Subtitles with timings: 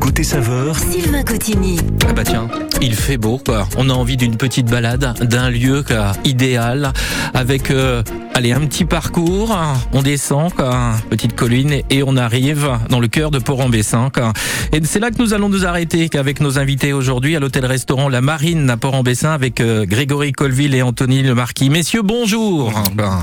[0.00, 1.78] Côté saveur, Sylvain Cotigny.
[2.08, 2.48] Ah bah tiens,
[2.82, 3.66] il fait beau quoi.
[3.78, 6.92] On a envie d'une petite balade, d'un lieu quoi, idéal,
[7.32, 8.02] avec euh,
[8.34, 9.56] allez un petit parcours.
[9.92, 14.10] On descend quoi, petite colline et on arrive dans le cœur de Port-en-Bessin.
[14.12, 14.32] quoi.
[14.72, 18.20] Et c'est là que nous allons nous arrêter avec nos invités aujourd'hui à l'hôtel-restaurant La
[18.20, 21.70] Marine à Port-en-Bessin avec euh, Grégory Colville et Anthony Le Marquis.
[21.70, 22.72] Messieurs, bonjour.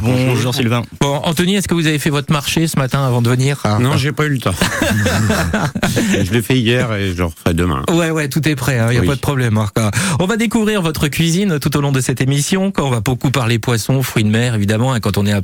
[0.01, 0.83] Bonjour Sylvain.
[0.99, 3.61] Bon, Anthony, est-ce que vous avez fait votre marché ce matin avant de venir?
[3.79, 4.55] Non, j'ai pas eu le temps.
[6.23, 7.83] je l'ai fait hier et je le referai demain.
[7.91, 9.07] Ouais, ouais, tout est prêt, il n'y a Oui.
[9.07, 9.57] pas de problème.
[9.57, 9.69] hein.
[10.19, 12.71] On va découvrir votre cuisine tout au long de cette émission.
[12.71, 14.93] Quand on va beaucoup parler poissons, fruits de mer, évidemment.
[14.93, 15.41] hein, quand on est à,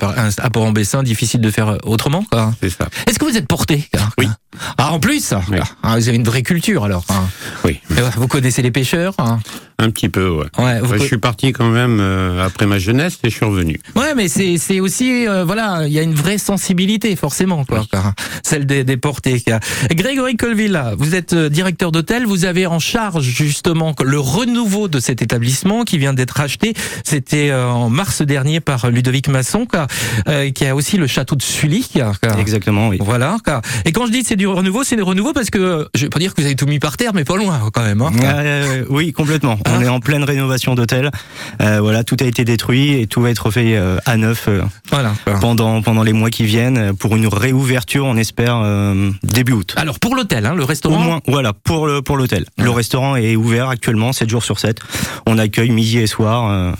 [0.49, 2.23] Port-en-Bessin, difficile de faire autrement.
[2.31, 2.53] quoi.
[2.61, 2.87] C'est ça.
[3.07, 3.87] Est-ce que vous êtes porté
[4.17, 4.27] Oui.
[4.77, 5.57] Ah, en plus Oui.
[5.83, 7.05] Ah, Vous avez une vraie culture alors.
[7.09, 7.25] hein.
[7.65, 9.39] Oui, Et ouais, Vous connaissez les pêcheurs hein
[9.79, 10.47] un petit peu, ouais.
[10.57, 13.35] Ouais, vous Ouais, co- je suis parti quand même euh, après ma jeunesse et je
[13.35, 13.79] suis revenu.
[13.95, 17.83] Ouais, mais c'est c'est aussi euh, voilà, il y a une vraie sensibilité forcément quoi,
[17.91, 19.39] quoi, celle des, des portées.
[19.91, 24.99] Grégory Colville, vous êtes euh, directeur d'hôtel, vous avez en charge justement le renouveau de
[24.99, 26.73] cet établissement qui vient d'être acheté.
[27.03, 29.85] C'était en mars dernier par Ludovic Masson, quoi,
[30.27, 31.87] euh, qui a aussi le château de Sully.
[31.93, 32.13] quoi.
[32.39, 32.97] Exactement, oui.
[32.99, 33.37] Voilà.
[33.45, 33.61] quoi.
[33.85, 36.19] Et quand je dis c'est du renouveau, c'est du renouveau parce que je vais pas
[36.19, 38.01] dire que vous avez tout mis par terre, mais pas loin quand même.
[38.01, 38.11] hein.
[38.23, 39.57] Euh, oui, complètement.
[39.67, 41.11] On Hein est en pleine rénovation d'hôtel.
[41.61, 44.61] Euh, voilà, tout a été détruit et tout va être refait euh, à neuf euh,
[44.89, 45.13] Voilà.
[45.41, 48.61] pendant pendant les mois qui viennent pour une réouverture, on espère
[49.23, 49.73] début août.
[49.77, 50.99] Alors pour l'hôtel, hein, le Au restaurant.
[50.99, 52.45] moins, voilà, pour le pour l'hôtel.
[52.57, 54.79] Le restaurant est ouvert actuellement 7 jours sur 7.
[55.25, 56.73] On accueille midi et soir.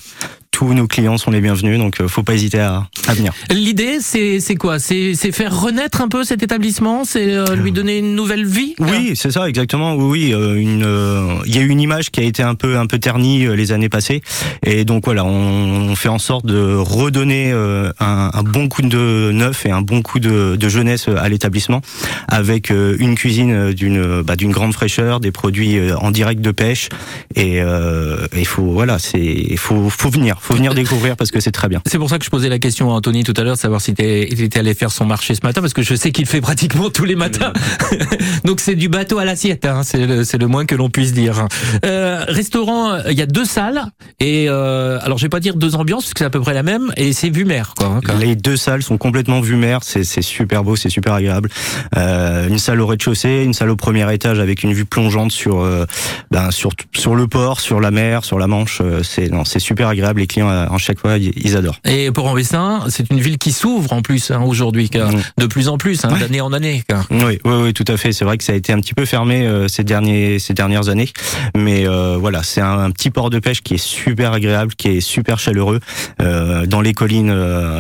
[0.58, 3.32] Tous nos clients sont les bienvenus, donc euh, faut pas hésiter à, à venir.
[3.52, 4.80] L'idée, c'est quoi?
[4.80, 7.06] C'est faire renaître un peu cet établissement?
[7.06, 8.74] C'est euh, lui donner une nouvelle vie?
[8.80, 9.94] Oui, c'est ça, exactement.
[9.94, 10.34] Oui, oui.
[10.34, 12.88] euh, une, euh, il y a eu une image qui a été un peu, un
[12.88, 14.24] peu ternie les années passées,
[14.66, 18.82] et donc voilà, on, on fait en sorte de redonner euh, un, un bon coup
[18.82, 21.82] de neuf et un bon coup de, de jeunesse à l'établissement,
[22.28, 26.90] avec une cuisine d'une, bah, d'une grande fraîcheur, des produits en direct de pêche,
[27.36, 31.40] et euh, il faut, voilà, c'est, il faut, faut venir, faut venir découvrir parce que
[31.40, 31.82] c'est très bien.
[31.86, 33.94] C'est pour ça que je posais la question à Anthony tout à l'heure, savoir s'il
[33.94, 36.42] était, il était allé faire son marché ce matin, parce que je sais qu'il fait
[36.42, 37.52] pratiquement tous les matins.
[38.46, 41.48] Donc c'est du bateau à l'assiette, hein, c'est le, le moins que l'on puisse dire.
[41.86, 43.84] Euh, restaurant, il y a deux salles,
[44.20, 46.54] et euh, alors je vais pas dire deux ambiances, parce que c'est à peu près
[46.54, 47.74] la même, et c'est vue mer.
[47.78, 51.50] Quoi, hein, Les deux salles sont complètement vue mer, c'est super beau, c'est super agréable.
[51.98, 55.62] Euh, une salle au rez-de-chaussée, une salle au premier étage avec une vue plongeante sur
[55.62, 55.86] euh,
[56.32, 58.80] ben, sur sur le port, sur la mer, sur la Manche.
[58.82, 60.22] euh, C'est non, c'est super agréable.
[60.38, 61.80] Clients, euh, en chaque fois, ils, adorent.
[61.86, 65.42] Et Port-en-Bessin, c'est une ville qui s'ouvre en plus hein, aujourd'hui, Mm.
[65.42, 66.20] de plus en plus, hein, Ouais.
[66.20, 66.84] d'année en année.
[67.12, 68.12] Oui, oui, oui, tout à fait.
[68.14, 70.90] C'est vrai que ça a été un petit peu fermé euh, ces derniers ces dernières
[70.90, 71.10] années,
[71.56, 74.90] mais euh, voilà, c'est un, un petit port de pêche qui est super agréable, qui
[74.90, 75.80] est super chaleureux,
[76.22, 77.34] euh, dans les collines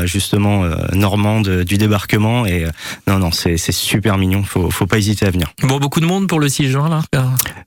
[0.05, 0.63] justement
[0.93, 2.45] normandes du débarquement.
[2.45, 2.65] Et
[3.07, 4.43] non, non, c'est super mignon.
[4.43, 5.47] Faut faut pas hésiter à venir.
[5.63, 7.01] Bon, beaucoup de monde pour le 6 juin, là.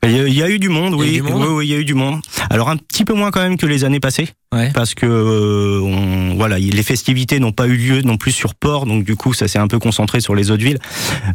[0.02, 1.16] Il y, a, eu du monde, Il y a oui.
[1.18, 2.20] eu du monde oui, oui, il y a eu du monde.
[2.50, 4.71] Alors un petit peu moins quand même que les années passées, Ouais.
[4.75, 8.56] parce que euh, on, voilà, il- les festivités n'ont pas eu lieu non plus sur
[8.56, 10.78] port, donc du coup ça s'est un peu concentré sur les autres villes.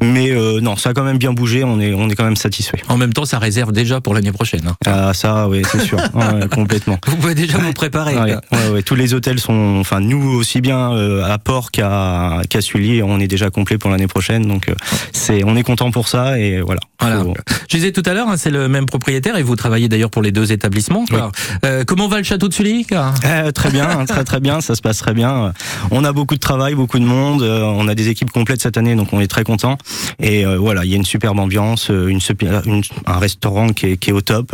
[0.04, 1.64] Mais euh, non, ça a quand même bien bougé.
[1.64, 2.82] On est, on est quand même satisfait.
[2.90, 4.68] En même temps, ça réserve déjà pour l'année prochaine.
[4.68, 4.76] hein.
[4.86, 6.98] Ah ça, oui, c'est sûr, Ouais, complètement.
[7.08, 8.18] Vous pouvez déjà vous préparer.
[8.18, 8.60] Ouais, quoi.
[8.60, 12.60] ouais, ouais, tous les hôtels sont, enfin nous aussi bien euh, à Port qu'à qu'à
[12.62, 14.76] Sully, on est déjà complet pour l'année prochaine, donc euh,
[15.14, 16.82] c'est, on est content pour ça et voilà.
[17.00, 17.22] Voilà.
[17.24, 17.34] Faut-
[17.70, 20.22] Je disais tout à l'heure, hein, c'est le même propriétaire et vous travaillez d'ailleurs pour
[20.22, 21.06] les deux établissements.
[21.06, 21.32] quoi.
[21.64, 22.86] Euh, comment va le château de Sully?
[23.26, 25.54] Euh, très bien, très très bien, ça se passe très bien.
[25.92, 28.78] On a beaucoup de travail, beaucoup de monde, euh, on a des équipes complètes cette
[28.78, 29.78] année, donc on est très content.
[30.20, 32.20] Et euh, voilà, il y a une superbe ambiance, euh, une,
[32.66, 34.54] une- un restaurant qui est, qui est au top,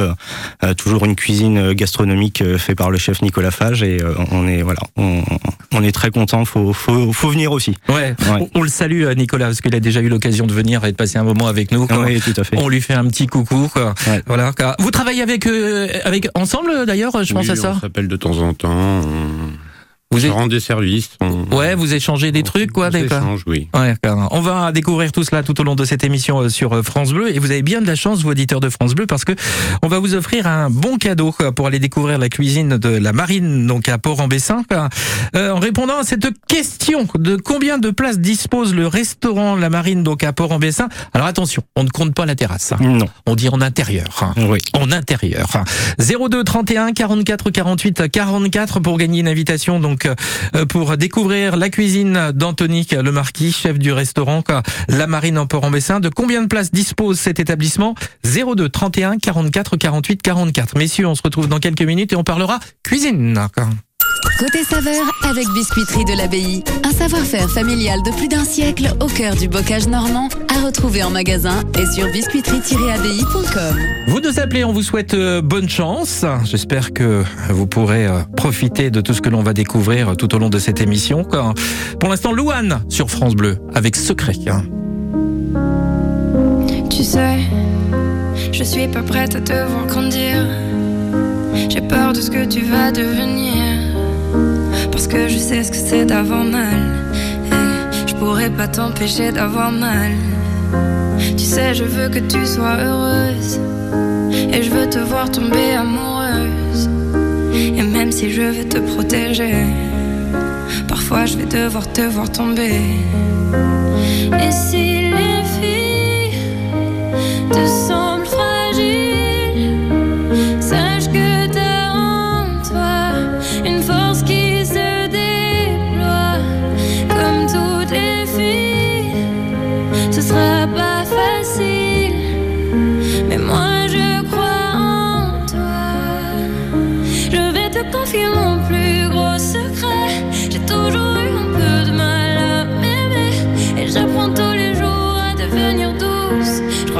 [0.63, 4.13] euh, toujours une cuisine euh, gastronomique euh, faite par le chef Nicolas Fage, et euh,
[4.31, 5.21] on est voilà, on,
[5.73, 6.45] on est très content.
[6.45, 7.75] Faut, faut faut venir aussi.
[7.89, 8.15] Ouais.
[8.31, 8.47] Ouais.
[8.55, 10.95] On, on le salue Nicolas parce qu'il a déjà eu l'occasion de venir et de
[10.97, 11.87] passer un moment avec nous.
[11.87, 12.05] quoi.
[12.05, 12.57] Oui, tout à fait.
[12.57, 13.69] On lui fait un petit coucou.
[13.71, 13.93] Quoi.
[14.07, 14.21] Ouais.
[14.27, 14.51] Voilà.
[14.53, 14.75] quoi.
[14.79, 17.73] Vous travaillez avec euh, avec ensemble d'ailleurs, je pense à ça.
[17.77, 18.40] On s'appelle de temps en temps.
[18.41, 19.60] On,
[20.11, 21.09] Vous êtes- rend des services.
[21.21, 22.89] On, Ouais, vous échangez des trucs quoi.
[22.89, 23.23] d'accord.
[23.47, 23.67] oui.
[23.73, 23.95] Ouais,
[24.31, 27.11] on va découvrir tout cela tout au long de cette émission euh, sur euh, France
[27.13, 29.33] Bleu et vous avez bien de la chance, vous auditeurs de France Bleu, parce que
[29.83, 33.67] on va vous offrir un bon cadeau pour aller découvrir la cuisine de la Marine,
[33.67, 34.63] donc à Port-en-Bessin.
[35.35, 40.03] Euh, en répondant à cette question de combien de places dispose le restaurant La Marine,
[40.03, 40.89] donc à Port-en-Bessin.
[41.13, 42.77] Alors attention, on ne compte pas la terrasse, hein.
[42.81, 43.05] Non.
[43.27, 44.07] on dit en intérieur.
[44.21, 44.33] hein.
[44.49, 44.59] Oui.
[44.73, 45.47] En intérieur.
[45.99, 52.31] 02 31 44 48 44 pour gagner une invitation donc euh, pour découvrir la cuisine
[52.33, 54.43] d'Anthony Le Marquis, chef du restaurant
[54.87, 55.99] La Marine en Port-en-Bessin.
[55.99, 57.95] De combien de places dispose cet établissement?
[58.23, 60.77] 02 31 44 48 44.
[60.77, 63.39] Messieurs, on se retrouve dans quelques minutes et on parlera cuisine.
[64.39, 66.63] Côté saveur avec Biscuiterie de l'Abbaye.
[66.83, 71.11] Un savoir-faire familial de plus d'un siècle au cœur du bocage normand à retrouver en
[71.11, 73.75] magasin et sur biscuiterie-abbaye.com.
[74.07, 76.25] Vous nous appelez, on vous souhaite euh, bonne chance.
[76.43, 80.39] J'espère que vous pourrez euh, profiter de tout ce que l'on va découvrir tout au
[80.39, 81.23] long de cette émission.
[81.99, 84.33] Pour l'instant, Louane sur France Bleu avec Secret.
[84.47, 84.63] hein.
[86.89, 87.37] Tu sais,
[88.51, 90.45] je suis pas prête à te voir grandir.
[91.69, 93.60] J'ai peur de ce que tu vas devenir.
[95.03, 96.79] Parce que je sais ce que c'est d'avoir mal.
[97.47, 100.11] Et je pourrais pas t'empêcher d'avoir mal.
[101.35, 103.59] Tu sais, je veux que tu sois heureuse.
[104.53, 106.87] Et je veux te voir tomber amoureuse.
[107.55, 109.65] Et même si je vais te protéger,
[110.87, 112.81] parfois je vais devoir te voir tomber.
[114.39, 116.37] Et si les filles
[117.49, 117.65] te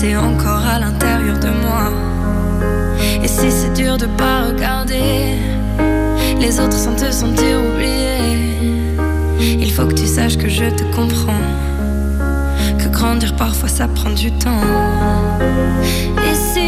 [0.00, 1.90] C'est encore à l'intérieur de moi.
[3.20, 5.34] Et si c'est dur de pas regarder
[6.38, 8.60] les autres sans te sentir oublié,
[9.58, 11.42] il faut que tu saches que je te comprends.
[12.78, 14.62] Que grandir parfois ça prend du temps.
[16.30, 16.67] Et si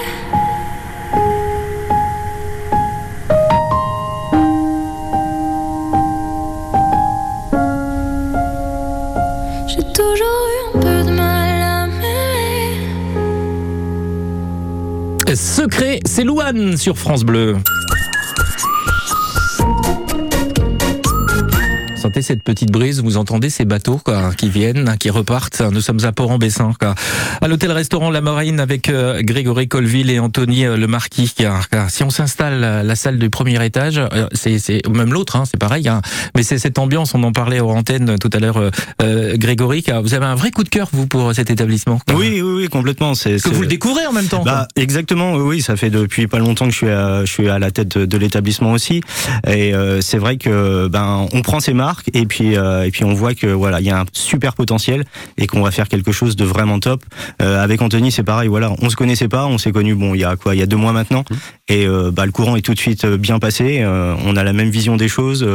[15.61, 17.55] Secret, c'est Louane sur France Bleu.
[22.21, 25.61] Sentez cette petite brise, vous entendez ces bateaux quoi, qui viennent, qui repartent.
[25.71, 26.71] Nous sommes à Port-en-Bessin,
[27.41, 31.33] à l'hôtel-restaurant La Marine avec euh, Grégory Colville et Anthony euh, Le Marquis.
[31.89, 35.57] Si on s'installe à la salle du premier étage, euh, c'est même l'autre, hein, c'est
[35.59, 35.87] pareil.
[35.87, 36.01] hein.
[36.35, 37.15] mais c'est cette ambiance.
[37.15, 38.69] On en parlait aux antennes tout à l'heure, euh,
[39.01, 39.83] euh, Grégory.
[40.03, 41.99] Vous avez un vrai coup de cœur vous pour cet établissement.
[42.13, 43.15] Oui, oui, oui, complètement.
[43.15, 44.43] C'est Que vous le découvrez en même temps.
[44.43, 47.57] Bah, exactement, oui, ça fait depuis pas longtemps que je suis à, je suis à
[47.57, 49.01] la tête de, de l'établissement aussi,
[49.47, 53.03] et euh, c'est vrai que ben on prend ces marques et puis euh, et puis
[53.03, 55.05] on voit que voilà il y a un super potentiel
[55.37, 57.03] et qu'on va faire quelque chose de vraiment top.
[57.41, 60.21] Euh, avec Anthony c'est pareil, voilà, on se connaissait pas, on s'est connu bon il
[60.21, 61.23] y a quoi, il y a deux mois maintenant,
[61.67, 64.69] et euh, bah le courant est tout de suite bien passé, on a la même
[64.69, 65.47] vision des choses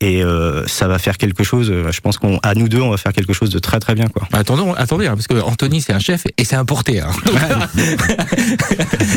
[0.00, 0.22] et
[0.66, 1.72] ça va faire quelque chose.
[1.90, 4.08] Je pense qu'on à nous deux on va faire quelque chose de très très bien
[4.08, 4.28] quoi.
[4.32, 7.00] Attendons, attendez, hein, parce que Anthony c'est un chef et c'est importé.
[7.00, 7.10] Hein.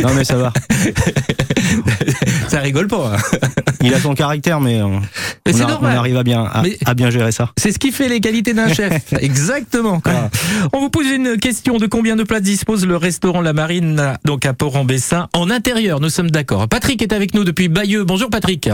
[0.04, 0.54] Non mais ça va,
[2.48, 3.13] ça rigole pas.
[3.16, 3.38] hein.
[3.82, 5.01] il a son caractère mais, on,
[5.84, 7.51] arrive à bien à, Mais- à bien gérer ça.
[7.58, 9.13] C'est ce qui fait les qualités d'un chef.
[9.20, 10.00] Exactement.
[10.00, 10.30] quoi.
[10.74, 14.46] On vous pose une question de combien de places dispose le restaurant La Marine, donc
[14.46, 16.00] à Port-en-Bessin, en intérieur?
[16.00, 16.68] Nous sommes d'accord.
[16.68, 18.03] Patrick est avec nous depuis Bayeux.
[18.03, 18.70] Bonjour Patrick.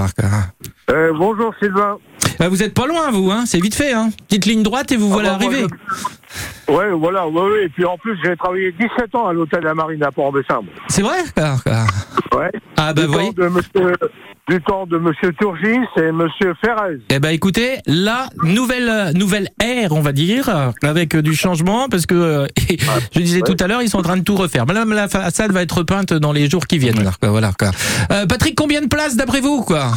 [0.90, 1.98] Euh, bonjour Sylvain.
[2.40, 3.94] Bah, vous êtes pas loin, vous, hein c'est vite fait.
[3.94, 5.66] Hein Petite ligne droite et vous voilà ah, bah, arrivé.
[5.68, 6.74] Je...
[6.74, 9.74] Ouais, voilà, ouais, ouais, Et puis en plus, j'ai travaillé 17 ans à l'hôtel La
[9.74, 10.62] Marine à Port-en-Bessin.
[10.88, 11.20] C'est vrai?
[11.36, 11.60] Alors,
[12.36, 12.52] Ouais.
[12.76, 13.94] Ah, bah, du, temps de monsieur,
[14.50, 17.00] du temps de Monsieur Turgis et Monsieur Ferrez.
[17.10, 22.06] Eh bah, écoutez, la nouvelle, nouvelle ère, on va dire, avec euh, du changement, parce
[22.06, 22.48] que euh,
[23.16, 24.66] je disais tout à l'heure, ils sont en train de tout refaire.
[24.66, 27.10] Madame, la façade va être peinte dans les jours qui viennent.
[27.22, 27.72] Voilà, quoi.
[28.12, 29.92] Euh, Patrick, combien de places d'après vous, quoi?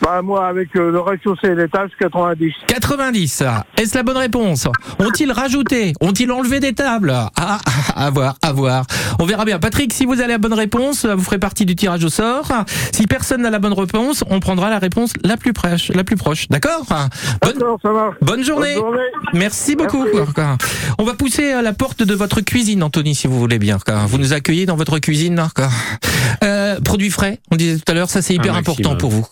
[0.00, 2.52] Bah moi avec euh, le ratio c'est l'étage 90.
[2.66, 3.44] 90.
[3.76, 4.66] Est-ce la bonne réponse?
[4.98, 5.92] Ont-ils rajouté?
[6.00, 7.10] Ont-ils enlevé des tables?
[7.10, 8.84] Ah, ah, ah, à voir, à voir.
[9.18, 9.58] On verra bien.
[9.58, 12.50] Patrick, si vous avez la bonne réponse, vous ferez partie du tirage au sort.
[12.92, 16.16] Si personne n'a la bonne réponse, on prendra la réponse la plus proche, la plus
[16.16, 16.48] proche.
[16.48, 16.86] D'accord?
[18.22, 18.76] Bonne, journée.
[19.34, 20.04] Merci beaucoup.
[20.98, 23.78] On va pousser à la porte de votre cuisine, Anthony, si vous voulez bien.
[24.06, 25.42] Vous nous accueillez dans votre cuisine.
[26.42, 27.40] Euh, produits frais.
[27.50, 29.26] On disait tout à l'heure, ça c'est hyper important pour vous.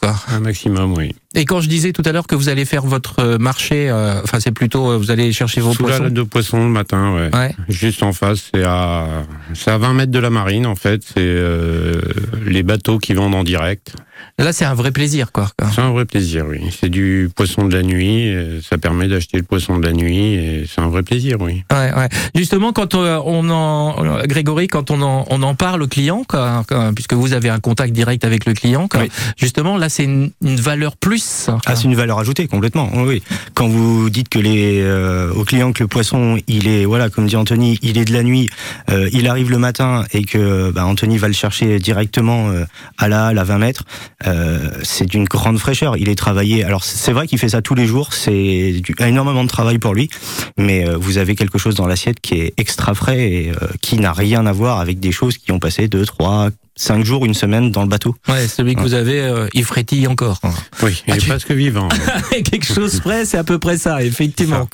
[0.50, 1.14] maximum, oui.
[1.36, 4.20] Et quand je disais tout à l'heure que vous allez faire votre euh, marché, euh,
[4.24, 6.02] enfin c'est plutôt euh, vous allez chercher vos Sous poissons.
[6.02, 7.30] La de poissons le matin, ouais.
[7.32, 7.54] ouais.
[7.68, 9.06] Juste en face, c'est à
[9.54, 12.00] c'est à 20 mètres de la marine en fait, c'est euh,
[12.44, 13.94] les bateaux qui vendent en direct.
[14.38, 15.48] Là, c'est un vrai plaisir quoi.
[15.72, 16.60] C'est un vrai plaisir, oui.
[16.78, 20.34] C'est du poisson de la nuit, euh, ça permet d'acheter le poisson de la nuit
[20.34, 21.62] et c'est un vrai plaisir, oui.
[21.70, 22.08] Ouais, ouais.
[22.34, 26.64] Justement quand euh, on en Grégory quand on en on en parle au client quoi,
[26.94, 29.10] puisque vous avez un contact direct avec le client quoi, oui.
[29.36, 31.19] justement là c'est une valeur plus
[31.66, 32.90] ah, c'est une valeur ajoutée complètement.
[32.94, 33.22] Oui.
[33.54, 37.36] Quand vous dites que les euh, aux que le poisson, il est voilà, comme dit
[37.36, 38.48] Anthony, il est de la nuit,
[38.90, 42.64] euh, il arrive le matin et que bah, Anthony va le chercher directement euh,
[42.98, 43.84] à la à 20 mètres,
[44.26, 45.96] euh, c'est d'une grande fraîcheur.
[45.96, 46.64] Il est travaillé.
[46.64, 50.10] Alors c'est vrai qu'il fait ça tous les jours, c'est énormément de travail pour lui,
[50.56, 54.46] mais vous avez quelque chose dans l'assiette qui est extra frais et qui n'a rien
[54.46, 56.50] à voir avec des choses qui ont passé 2, 3,
[56.80, 58.16] cinq jours, une semaine dans le bateau.
[58.26, 60.40] Ouais, celui que vous avez, euh, il frétille encore.
[60.82, 61.88] Oui, il est ah, presque vivant.
[62.30, 64.66] Quelque chose près, c'est à peu près ça, effectivement.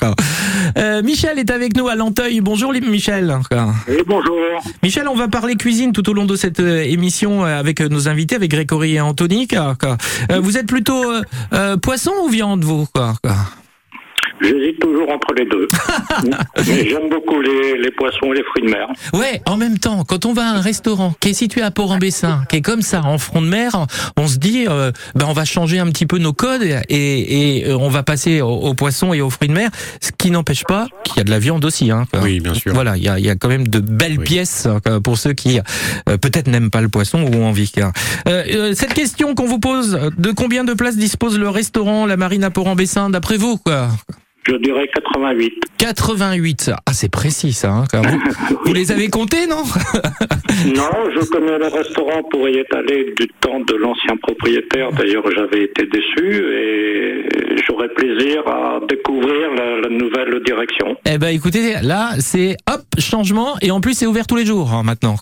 [0.77, 2.39] Euh, Michel est avec nous à Lanteuil.
[2.39, 3.37] Bonjour Michel.
[3.89, 4.35] Et bonjour.
[4.81, 8.35] Michel, on va parler cuisine tout au long de cette euh, émission avec nos invités,
[8.35, 9.47] avec Grégory et Anthony.
[10.39, 11.03] Vous êtes plutôt
[11.81, 12.87] poisson ou viande, vous
[14.41, 15.67] J'hésite toujours entre les deux.
[16.67, 18.87] Mais j'aime beaucoup les, les, poissons et les fruits de mer.
[19.13, 22.43] Ouais, en même temps, quand on va à un restaurant qui est situé à Port-en-Bessin,
[22.49, 25.45] qui est comme ça, en front de mer, on se dit, euh, ben on va
[25.45, 29.21] changer un petit peu nos codes et, et euh, on va passer aux, poissons et
[29.21, 29.69] aux fruits de mer,
[30.01, 31.91] ce qui n'empêche pas qu'il y a de la viande aussi.
[31.91, 32.05] Hein.
[32.21, 32.73] Oui, bien sûr.
[32.73, 35.59] Voilà, il y a, y a, quand même de belles pièces hein, pour ceux qui
[36.09, 37.71] euh, peut-être n'aiment pas le poisson ou ont envie.
[37.81, 37.91] Hein.
[38.27, 42.43] Euh, cette question qu'on vous pose, de combien de places dispose le restaurant La Marine
[42.43, 43.89] à Port-en-Bessin, d'après vous quoi?
[44.47, 45.53] Je dirais 88.
[45.77, 47.71] 88, ah c'est précis ça.
[47.71, 48.01] Hein, quand.
[48.65, 49.63] Vous les avez comptés, non?
[50.65, 54.91] Non, je connais le restaurant pour y être allé du temps de l'ancien propriétaire.
[54.91, 57.27] D'ailleurs, j'avais été déçu et
[57.67, 60.95] j'aurais plaisir à découvrir la, nouvelle direction.
[61.05, 64.73] Eh ben, écoutez, là c'est hop changement et en plus c'est ouvert tous les jours
[64.73, 65.15] hein, maintenant.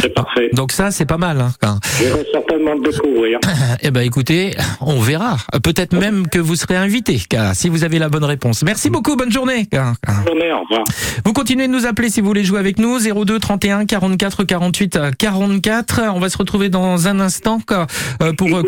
[0.00, 0.50] C'est parfait.
[0.52, 1.40] Donc ça c'est pas mal.
[1.40, 3.38] Hein, je vais certainement le découvrir.
[3.82, 5.36] Eh ben, écoutez, on verra.
[5.62, 7.18] Peut-être même que vous serez invité,
[7.52, 8.63] si vous avez la bonne réponse.
[8.64, 9.68] Merci beaucoup, bonne journée.
[9.70, 9.94] Bonne
[10.26, 10.84] journée, au revoir.
[11.24, 14.98] Vous continuez de nous appeler si vous voulez jouer avec nous, 02 31 44 48
[15.18, 16.00] 44.
[16.14, 18.62] On va se retrouver dans un instant euh, pour euh,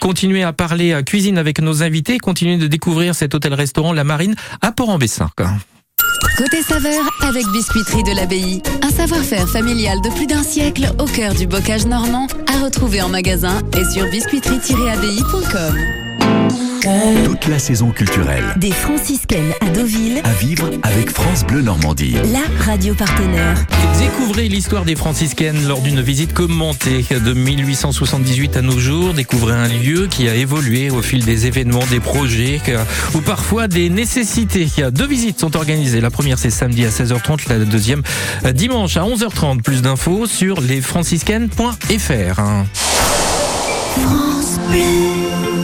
[0.00, 4.34] continuer à parler euh, cuisine avec nos invités, continuer de découvrir cet hôtel-restaurant La Marine
[4.62, 5.28] à Port-en-Bessin.
[6.38, 11.34] Côté saveur avec Biscuiterie de l'Abbaye, un savoir-faire familial de plus d'un siècle au cœur
[11.34, 16.63] du bocage normand, à retrouver en magasin et sur biscuiterie-abbaye.com.
[17.24, 18.44] Toute la saison culturelle.
[18.56, 20.20] Des franciscaines à Deauville.
[20.22, 22.14] À vivre avec France Bleu Normandie.
[22.30, 23.56] La radio partenaire.
[23.98, 29.14] Découvrez l'histoire des franciscaines lors d'une visite commentée de 1878 à nos jours.
[29.14, 32.60] Découvrez un lieu qui a évolué au fil des événements, des projets
[33.14, 34.68] ou parfois des nécessités.
[34.92, 36.02] Deux visites sont organisées.
[36.02, 37.48] La première, c'est samedi à 16h30.
[37.48, 38.02] La deuxième,
[38.44, 39.62] euh, dimanche à 11h30.
[39.62, 42.42] Plus d'infos sur lesfranciscaines.fr.
[43.96, 45.63] France Bleu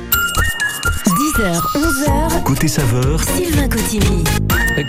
[1.41, 2.43] 10h, 11h.
[2.43, 4.23] Côté saveur, Sylvain Cotigny.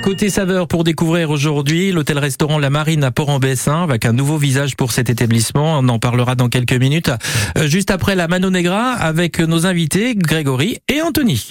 [0.03, 4.93] Côté saveur pour découvrir aujourd'hui l'hôtel-restaurant La Marine à Port-en-Bessin avec un nouveau visage pour
[4.93, 5.79] cet établissement.
[5.79, 7.11] On en parlera dans quelques minutes.
[7.57, 11.49] Euh, juste après la Mano Negra avec nos invités Grégory et Anthony.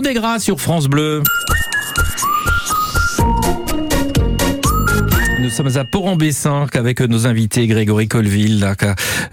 [0.00, 1.22] Des gras sur France Bleu.
[5.56, 8.74] Sommes à Port-en-Bessin avec nos invités Grégory Colville,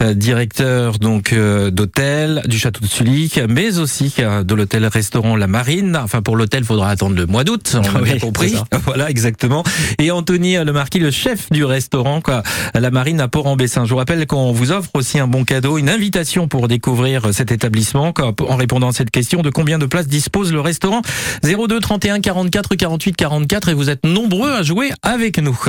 [0.01, 5.47] euh, directeur donc euh, d'hôtel du château de Sully, mais aussi euh, de l'hôtel-restaurant La
[5.47, 5.99] Marine.
[6.01, 8.55] Enfin pour l'hôtel, faudra attendre le mois d'août, on a Oui, bien compris.
[8.85, 9.63] Voilà exactement.
[9.99, 12.41] Et Anthony Le Marquis, le chef du restaurant quoi,
[12.73, 13.83] La Marine à Port-en-Bessin.
[13.83, 17.51] Je vous rappelle qu'on vous offre aussi un bon cadeau, une invitation pour découvrir cet
[17.51, 21.01] établissement quoi, en répondant à cette question de combien de places dispose le restaurant
[21.43, 25.59] 02 31 44 48 44 et vous êtes nombreux à jouer avec nous.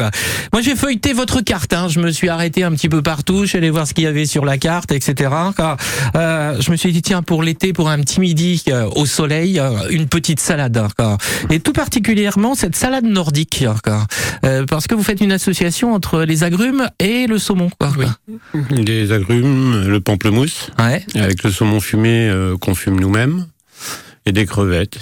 [0.52, 1.88] Moi j'ai feuilleté votre carte, hein.
[1.88, 4.06] je me suis arrêté un petit peu partout, je suis allé voir ce qu'il y
[4.06, 5.30] avait sur la carte, etc.
[6.16, 9.58] Euh, je me suis dit tiens pour l'été, pour un petit midi euh, au soleil,
[9.58, 10.76] euh, une petite salade.
[10.76, 11.18] hein, quoi.
[11.50, 14.06] Et tout particulièrement cette salade nordique, hein, quoi.
[14.44, 17.70] Euh, parce que vous faites une association entre les agrumes et le saumon.
[17.78, 18.60] Quoi, quoi.
[18.70, 21.04] Des agrumes, le pamplemousse, Ouais.
[21.14, 23.46] avec le saumon fumé euh, qu'on fume nous-mêmes,
[24.26, 24.98] et des crevettes.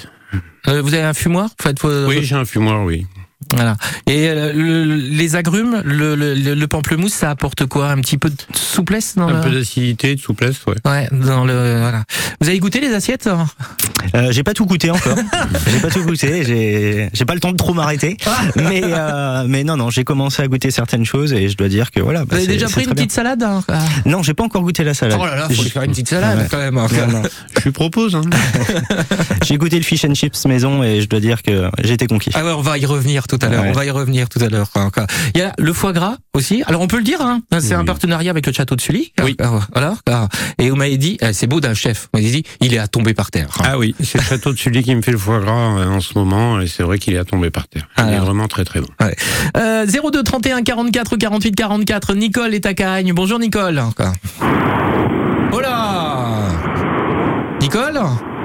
[0.68, 1.50] Euh, vous avez un fumoir?
[1.84, 3.06] Oui, j'ai un fumoir, oui.
[3.52, 3.76] Voilà.
[4.08, 7.90] Et euh, le- les agrumes, le, le, le pamplemousse, ça apporte quoi?
[7.90, 10.74] Un petit peu de souplesse dans Un peu d'acidité, de souplesse, ouais.
[10.84, 12.04] Ouais, dans le voilà.
[12.40, 13.28] Vous avez goûté les assiettes
[14.14, 15.16] Euh, j'ai pas tout goûté encore.
[15.70, 16.44] j'ai pas tout goûté.
[16.44, 18.16] J'ai j'ai pas le temps de trop m'arrêter.
[18.56, 21.90] mais euh, mais non non, j'ai commencé à goûter certaines choses et je dois dire
[21.90, 22.20] que voilà.
[22.20, 22.94] bah, Vous avez déjà pris une bien.
[22.94, 23.62] petite salade hein
[24.06, 25.18] Non, j'ai pas encore goûté la salade.
[25.20, 26.46] Oh là là, faut lui faire une petite salade Ouais.
[26.50, 26.78] quand même.
[26.78, 26.86] hein.
[27.08, 27.22] Non, non.
[27.58, 28.22] Je lui propose, hein.
[29.44, 32.30] J'ai goûté le fish and chips maison et je dois dire que été conquis.
[32.34, 33.62] Ah ouais, on va y revenir tout à l'heure.
[33.62, 33.68] Ouais.
[33.70, 34.68] On va y revenir tout à l'heure.
[35.34, 36.62] Il y a le foie gras aussi.
[36.66, 39.12] Alors on peut le dire, hein, c'est un partenariat avec le château de Sully.
[39.22, 39.36] Oui.
[39.40, 39.94] Ah, Voilà.
[40.10, 40.28] ah.
[40.58, 42.08] Et vous m'avez dit, eh, c'est beau d'un chef.
[42.14, 43.48] M'avez dit, il est à tomber par terre.
[43.62, 46.00] Ah oui, c'est le château de Sully qui me fait le foie gras euh, en
[46.00, 47.88] ce moment, et c'est vrai qu'il est tombé par terre.
[47.98, 48.88] Il est vraiment très très bon.
[49.56, 52.14] Euh, 02 31 44 48 44.
[52.14, 53.12] Nicole est à Cagnes.
[53.12, 53.80] Bonjour Nicole.
[53.96, 54.12] Quoi.
[55.52, 56.48] Oh là
[57.60, 58.00] Nicole?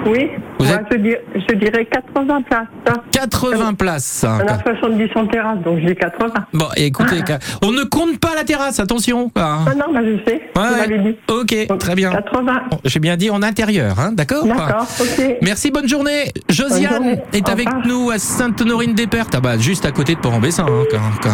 [0.05, 0.29] Oui,
[0.60, 2.67] Vous moi, êtes- je, dir- je dirais 80 places.
[2.88, 2.93] hein.
[3.12, 4.26] 80 places.
[4.28, 6.34] On a 70 en terrasse, donc je dis 80.
[6.54, 7.22] Bon, écoutez,
[7.63, 9.30] on ne compte pas la terrasse, attention.
[9.30, 9.60] quoi.
[9.67, 11.15] Ah non, bah, je sais, Ouais, dit.
[11.30, 12.12] Ok, très bien.
[12.12, 12.62] 80.
[12.72, 15.38] Bon, J'ai bien dit en intérieur, hein, d'accord D'accord, ok.
[15.41, 16.32] Merci, bonne journée.
[16.50, 17.22] Josiane Bonne journée.
[17.34, 20.65] est avec nous à Sainte-Honorine-des-Pertes, ah bah, juste à côté de Port-en-Bessin.
[20.67, 21.30] hein.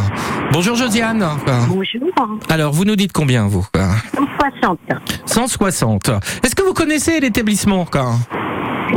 [0.52, 1.26] Bonjour Josiane.
[1.70, 1.84] Bonjour.
[2.50, 3.90] Alors, vous nous dites combien, vous quoi
[4.62, 4.80] 60.
[5.26, 6.10] 160.
[6.44, 7.86] Est-ce que vous connaissez l'établissement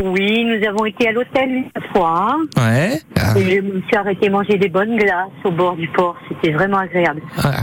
[0.04, 2.37] Oui, nous avons été à l'hôtel une fois.
[2.59, 3.00] Ouais.
[3.18, 6.16] Ah, Et je me suis arrêté manger des bonnes glaces au bord du port.
[6.28, 7.22] C'était vraiment agréable.
[7.37, 7.61] voilà.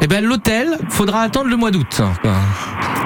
[0.00, 2.00] Eh ben, l'hôtel, faudra attendre le mois d'août.
[2.00, 2.12] hein.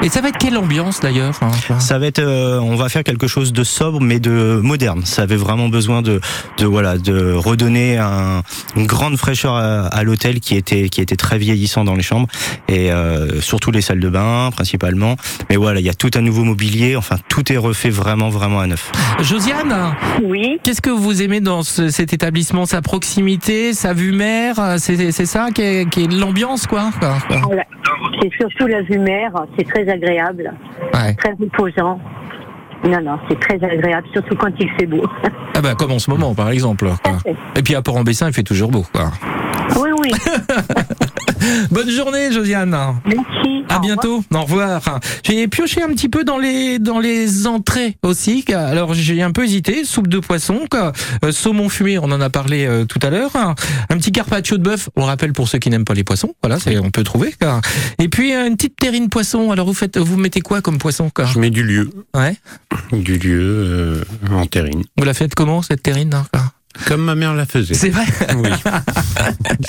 [0.02, 3.02] Et ça va être quelle ambiance d'ailleurs hein, Ça va être, euh, on va faire
[3.02, 5.02] quelque chose de sobre mais de moderne.
[5.06, 6.20] Ça avait vraiment besoin de,
[6.58, 8.42] de voilà, de redonner un-
[8.76, 12.28] une grande fraîcheur à, à l'hôtel qui était, qui était très vieillissant dans les chambres
[12.68, 15.16] et euh, surtout les salles de bain principalement.
[15.48, 16.94] Mais voilà, il y a tout un nouveau mobilier.
[16.96, 18.58] Enfin, tout est refait vraiment, vraiment
[19.20, 20.58] Josiane Oui.
[20.62, 25.10] Qu'est-ce que vous aimez dans ce- cet établissement Sa proximité, sa vue mer euh, C'est
[25.26, 27.36] ça qui est, qui est l'ambiance, quoi, quoi, quoi.
[27.44, 27.64] Voilà.
[28.20, 29.30] C'est surtout la vue mer.
[29.58, 30.52] C'est très agréable.
[30.94, 31.14] Ouais.
[31.14, 32.00] Très reposant.
[32.86, 35.04] Non, non, c'est très agréable, surtout quand il fait beau.
[35.54, 36.86] Ah bah, comme en ce moment, par exemple.
[37.02, 37.16] Quoi.
[37.56, 38.84] Et puis à Port-en-Bessin, il fait toujours beau.
[38.92, 39.10] Quoi.
[39.76, 40.12] Oui, oui.
[41.70, 42.76] Bonne journée, Josiane.
[43.04, 43.64] Merci.
[43.68, 44.24] À bientôt.
[44.34, 45.00] Au revoir.
[45.22, 48.44] J'ai pioché un petit peu dans les dans les entrées aussi.
[48.52, 49.84] Alors j'ai un peu hésité.
[49.84, 50.92] Soupe de poisson, quoi.
[51.24, 53.32] Euh, saumon fumé, on en a parlé euh, tout à l'heure.
[53.36, 54.88] Un petit carpaccio de bœuf.
[54.96, 56.34] On rappelle pour ceux qui n'aiment pas les poissons.
[56.42, 57.34] Voilà, c'est on peut trouver.
[57.40, 57.60] quoi.
[57.98, 59.50] Et puis euh, une petite terrine poisson.
[59.50, 61.24] Alors vous faites vous mettez quoi comme poisson quoi?
[61.26, 61.90] Je mets du lieu.
[62.16, 62.36] Ouais.
[62.92, 64.82] Du lieu euh, en terrine.
[64.96, 66.52] Vous la faites comment cette terrine hein, quoi?
[66.86, 67.74] Comme ma mère la faisait.
[67.74, 68.04] C'est vrai.
[68.36, 68.50] Oui.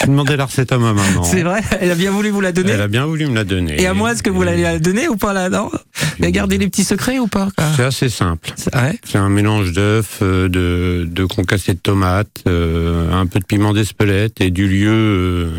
[0.01, 1.23] J'ai demandé la recette à ma maman.
[1.23, 1.61] C'est vrai.
[1.79, 2.71] Elle a bien voulu vous la donner.
[2.73, 3.81] Elle a bien voulu me la donner.
[3.81, 6.31] Et à moi, est-ce que vous l'allez la donner ou pas là Non Vous avez
[6.31, 8.51] gardé les petits secrets ou pas C'est assez simple.
[8.73, 8.99] Ouais.
[9.05, 13.73] C'est un mélange d'œufs, euh, de, de concassé de tomates, euh, un peu de piment
[13.73, 15.49] d'Espelette et du lieu, euh,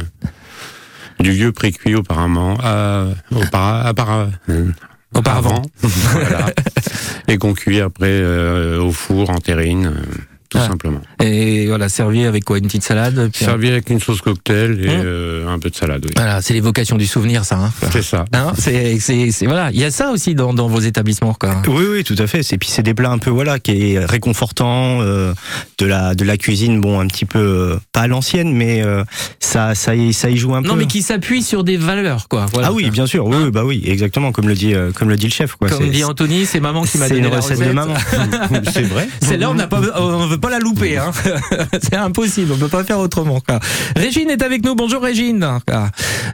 [1.21, 4.67] du lieu précuit à, appara- euh,
[5.15, 5.63] Auparavant.
[5.83, 6.47] voilà.
[7.29, 9.95] et qu'on cuit après euh, au four en terrine,
[10.49, 10.67] tout Ah.
[10.69, 11.01] simplement.
[11.23, 14.79] Et voilà, servi avec quoi Une petite salade puis un- Servi avec une sauce cocktail
[14.85, 15.03] et Hum.
[15.05, 16.13] euh, un peu de salade, oui.
[16.17, 17.57] Voilà, c'est l'évocation du souvenir, ça.
[17.59, 18.25] Hein C'est ça.
[18.33, 21.63] Hein, c'est, c'est, c'est- voilà, il y a ça aussi dans, dans vos établissements, quoi.
[21.69, 22.43] Oui, oui, tout à fait.
[22.43, 25.33] C'est puis c'est des plats un peu voilà qui est réconfortant, euh,
[25.79, 29.05] de la de la cuisine, bon un petit peu euh, pas à l'ancienne, mais euh,
[29.41, 30.69] ça ça y ça y joue un peu.
[30.69, 32.47] Non, mais qui s'appuie sur des valeurs, quoi.
[32.53, 32.69] Voilà.
[32.69, 35.27] ah oui, bien sûr, oui, bah oui, exactement, comme le dit euh, comme le dit
[35.27, 35.69] le chef, quoi.
[35.69, 37.95] Comme dit Anthony, c'est maman qui m'a c'est donné une la recette de maman.
[38.73, 39.09] C'est vrai.
[39.23, 41.11] Celle-là, on n'a pas, on veut pas la louper, hein.
[41.83, 43.41] c'est impossible, on peut pas faire autrement.
[43.41, 43.59] Quoi.
[43.97, 44.75] Régine est avec nous.
[44.75, 45.47] Bonjour Régine.
[45.67, 45.91] Quoi.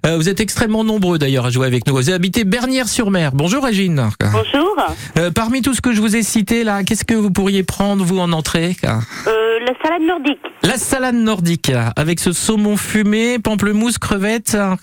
[0.07, 1.95] Euh, vous êtes extrêmement nombreux d'ailleurs à jouer avec nous.
[1.95, 3.33] Vous habitez Bernières-sur-Mer.
[3.33, 4.11] Bonjour Régine.
[4.21, 4.31] Quoi.
[4.31, 4.74] Bonjour.
[5.19, 8.05] Euh, parmi tout ce que je vous ai cité là, qu'est-ce que vous pourriez prendre
[8.05, 10.41] vous en entrée Euh, la salade nordique.
[10.63, 14.55] La salade nordique avec ce saumon fumé, pamplemousse, crevettes.
[14.55, 14.77] hein.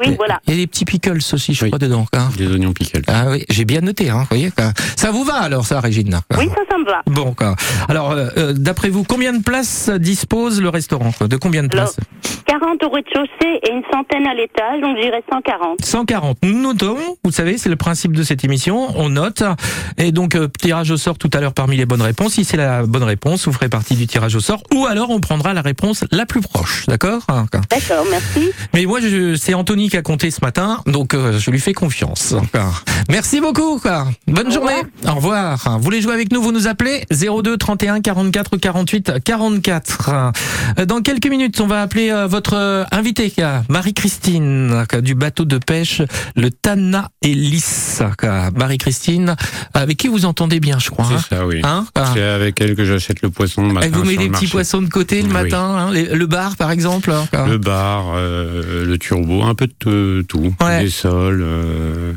[0.00, 0.40] Oui, Et- voilà.
[0.48, 2.06] Et des petits pickles aussi, je crois, dedans.
[2.36, 3.02] Des oignons pickles.
[3.08, 4.50] Ah oui, j'ai bien noté, hein, vous voyez.
[4.50, 4.72] quoi.
[4.96, 6.20] Ça vous va alors, ça, Régine?
[6.38, 7.02] Oui, ça, ça me va.
[7.06, 7.54] Bon, quoi.
[7.88, 11.12] Alors, euh, d'après vous, combien de places dispose le restaurant?
[11.12, 11.96] Quoi De combien de Alors, places?
[12.46, 15.84] 40 au rez-de-chaussée et une centaine à l'étage, donc j'irai 140.
[15.84, 16.38] 140.
[16.42, 19.42] Nous notons, vous savez, c'est le principe de cette émission, on note.
[19.96, 22.34] Et donc, euh, tirage au sort tout à l'heure parmi les bonnes réponses.
[22.34, 24.62] Si c'est la bonne réponse, vous ferez partie du tirage au sort.
[24.74, 26.84] Ou alors, on prendra la réponse la plus proche.
[26.86, 27.22] D'accord.
[27.70, 28.50] D'accord, merci.
[28.74, 29.00] Mais moi,
[29.36, 32.34] c'est Anthony qui a compté ce matin, donc euh, je lui fais confiance.
[32.52, 32.72] Quoi.
[33.08, 33.78] Merci beaucoup.
[33.78, 34.06] Quoi.
[34.26, 34.82] Bonne journée.
[35.08, 35.76] Au revoir.
[35.78, 40.10] Vous voulez jouer avec nous Vous nous appelez 02 31 44 48 44.
[40.78, 43.32] Euh, Dans quelques minutes, on va appeler euh, votre invitée,
[43.68, 46.02] Marie-Christine, du bateau de pêche,
[46.36, 47.98] le Tana Ellis.
[48.18, 48.50] quoi.
[49.74, 51.04] Avec qui vous entendez bien, je crois.
[51.06, 51.60] hein C'est ça, oui.
[51.64, 52.10] Hein Ah.
[52.14, 53.86] c'est avec elle que j'achète le poisson le matin.
[53.86, 55.32] Elle vous met des petits poissons de côté le Oui.
[55.32, 57.10] matin, hein, le bar par exemple.
[57.12, 57.26] hein.
[57.46, 60.54] Le bar, euh, le turbo, un peu de tout.
[60.60, 60.84] Ouais.
[60.84, 62.12] Des sols, euh,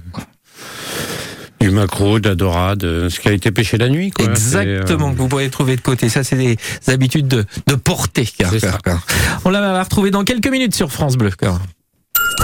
[1.59, 4.11] du macro, de la dorade, euh, ce qui a été pêché la nuit.
[4.11, 4.25] Quoi.
[4.25, 6.07] Exactement, que vous pourrez trouver de côté.
[6.09, 8.27] Ça, c'est des habitudes de, de portée.
[9.43, 11.31] On la va retrouver dans quelques minutes sur France Bleu.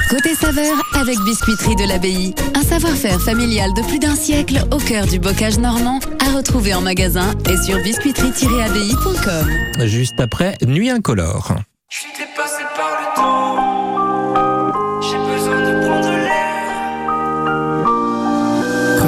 [0.09, 2.33] Côté saveur avec Biscuiterie de l'Abbaye.
[2.55, 6.81] Un savoir-faire familial de plus d'un siècle au cœur du bocage normand à retrouver en
[6.81, 9.85] magasin et sur biscuiterie-abbaye.com.
[9.85, 11.53] Juste après, Nuit incolore.
[11.89, 15.01] Je suis dépassé par le temps.
[15.01, 16.29] J'ai besoin de prendre l'air.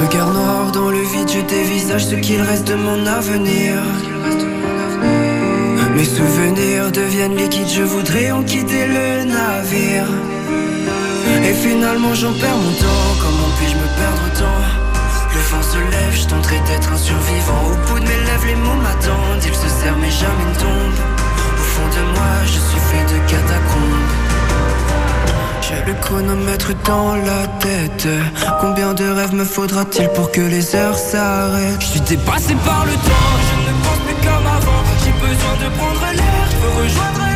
[0.02, 3.82] Regard noir dans le vide, je dévisage ce qu'il reste de mon avenir.
[5.94, 10.06] Mes souvenirs deviennent liquides, je voudrais en quitter le navire.
[11.48, 14.58] Et finalement j'en perds mon temps, comment puis-je me perdre autant
[15.34, 17.62] Le vent se lève, je tenterai d'être un survivant.
[17.70, 21.04] Au bout de mes lèvres, les mots m'attendent, ils se serrent mais jamais ne tombent.
[21.58, 24.10] Au fond de moi, je suis fait de catacombes.
[25.62, 28.08] J'ai le chronomètre dans la tête.
[28.60, 31.80] Combien de rêves me faudra-t-il pour que les heures s'arrêtent?
[31.80, 34.82] Je suis dépassé par le temps, je ne pense plus comme avant.
[35.04, 37.35] J'ai besoin de prendre l'air, je veux rejoindre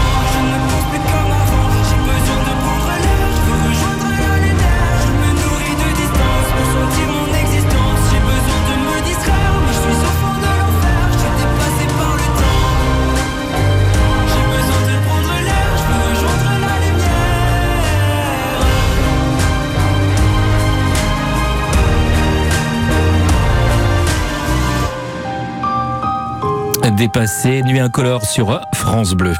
[27.65, 29.33] Nuit incolore sur France Bleu.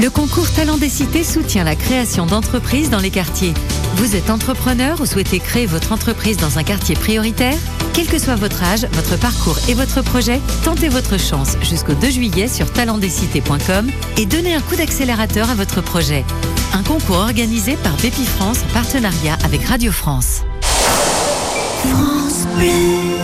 [0.00, 3.52] Le concours Talent des Cités soutient la création d'entreprises dans les quartiers.
[3.96, 7.58] Vous êtes entrepreneur ou souhaitez créer votre entreprise dans un quartier prioritaire?
[7.92, 12.08] Quel que soit votre âge, votre parcours et votre projet, tentez votre chance jusqu'au 2
[12.08, 16.24] juillet sur talentdescités.com et donnez un coup d'accélérateur à votre projet.
[16.72, 20.44] Un concours organisé par Bépifrance France en partenariat avec Radio France.
[21.82, 23.23] France Bleu.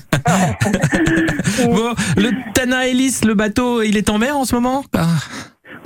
[1.67, 4.85] Bon, le Tana Ellis, le bateau, il est en mer en ce moment?
[4.97, 5.07] Ah.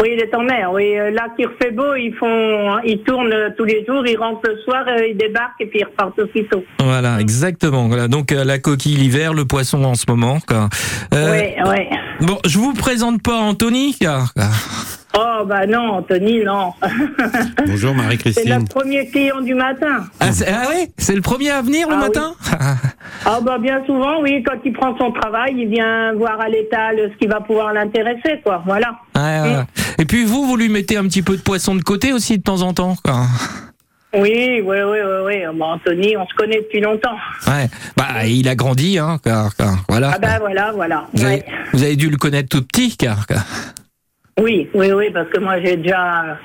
[0.03, 0.71] Oui, il est en mer.
[0.73, 4.49] Oui, euh, là qu'il refait beau, ils font, ils tournent tous les jours, ils rentrent
[4.49, 6.65] le soir, euh, ils débarquent et puis ils repartent aussitôt.
[6.81, 7.87] Voilà, exactement.
[7.89, 10.39] Voilà, donc euh, la coquille l'hiver, le poisson en ce moment.
[10.47, 10.69] Quoi.
[11.15, 12.27] Euh, Oui, oui.
[12.27, 13.95] Bon, je vous présente pas Anthony.
[14.01, 14.33] car-
[15.18, 16.73] Oh bah non, Anthony, non.
[17.66, 18.49] Bonjour c'est Marie-Christine.
[18.59, 20.05] notre premier client du matin.
[20.20, 22.03] Ah, c'est- ah ouais, c'est le premier à venir le Ah oui.
[22.09, 22.35] matin?
[23.27, 26.96] Ah bah bien souvent, oui, quand il prend son travail, il vient voir à l'étal
[27.12, 28.62] ce qui va pouvoir l'intéresser, quoi.
[28.64, 28.99] Voilà.
[29.14, 29.57] Ouais.
[29.99, 32.42] Et puis vous, vous lui mettez un petit peu de poisson de côté aussi de
[32.42, 32.96] temps en temps.
[33.05, 33.27] Quoi?
[34.14, 35.35] Oui, oui, oui, oui, oui.
[35.55, 37.16] Bon, Anthony, on se connaît depuis longtemps.
[37.46, 37.68] Ouais.
[37.96, 39.18] Bah, il a grandi, hein.
[39.23, 40.12] Car, car- voilà.
[40.14, 41.07] Ah bah voilà, voilà.
[41.12, 41.44] Vous avez, Ouais.
[41.75, 43.27] vous avez dû le connaître tout petit, car.
[43.27, 43.44] car-
[44.40, 46.38] Oui, oui, oui, parce que moi j'ai déjà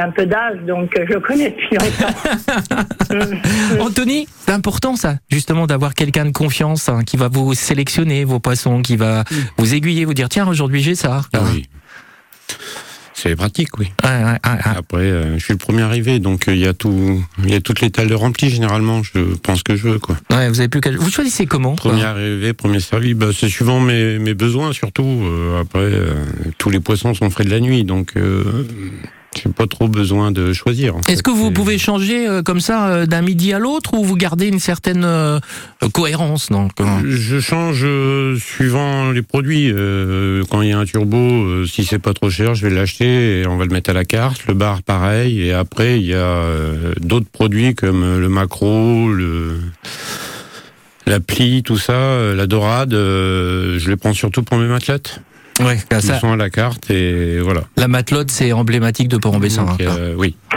[0.00, 3.36] un peu d'âge, donc euh, je le connais depuis longtemps.
[3.80, 8.40] Anthony, c'est important ça, justement, d'avoir quelqu'un de confiance hein, qui va vous sélectionner vos
[8.40, 9.24] poissons, qui va
[9.58, 11.22] vous aiguiller, vous dire tiens aujourd'hui j'ai ça.
[11.52, 11.66] Oui.
[13.14, 13.92] C'est pratique, oui.
[14.02, 14.60] Ouais, ouais, ouais, ouais.
[14.64, 17.54] Après, euh, je suis le premier arrivé, donc euh, il y a tout, il y
[17.54, 19.02] a toutes les tales de rempli généralement.
[19.02, 20.16] Je pense que je veux, quoi.
[20.30, 20.90] Ouais, vous avez plus qu'à.
[20.90, 25.22] Vous choisissez comment Premier arrivé, premier servi, bah, c'est suivant mes, mes besoins surtout.
[25.22, 26.14] Euh, après, euh,
[26.58, 28.66] tous les poissons sont frais de la nuit, donc euh,
[29.34, 30.94] j'ai pas trop besoin de choisir.
[31.08, 31.22] Est-ce fait.
[31.22, 34.46] que vous pouvez changer euh, comme ça euh, d'un midi à l'autre ou vous gardez
[34.46, 35.40] une certaine euh,
[35.92, 37.86] cohérence euh Je change
[38.38, 39.72] suivant les produits.
[40.50, 43.46] Quand il y a un turbo, si c'est pas trop cher, je vais l'acheter et
[43.46, 44.46] on va le mettre à la carte.
[44.46, 45.40] Le bar, pareil.
[45.40, 46.42] Et après, il y a
[47.00, 49.60] d'autres produits comme le macro, le
[51.06, 52.92] la plie, tout ça, la dorade.
[52.92, 55.20] je les prends surtout pour mes matelettes.
[55.60, 57.62] Ouais, Ils ça, sont à la carte et voilà.
[57.76, 59.64] la matelote c'est emblématique de Port-en-Bessin.
[59.64, 59.94] Donc, hein.
[59.98, 60.34] euh, oui.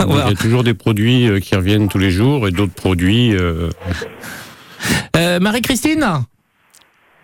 [0.00, 0.26] Voilà.
[0.26, 3.34] Il y a toujours des produits euh, qui reviennent tous les jours et d'autres produits.
[3.34, 3.70] euh,
[5.16, 6.04] Euh, Marie-Christine,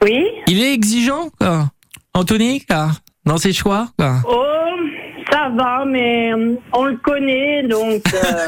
[0.03, 0.25] Oui.
[0.49, 1.69] il est exigeant, quoi.
[2.15, 2.91] Anthony, quoi,
[3.27, 3.89] dans ses choix.
[3.99, 4.17] quoi.
[4.27, 4.43] Oh,
[5.31, 6.33] ça va, mais
[6.73, 8.47] on le connaît, donc euh,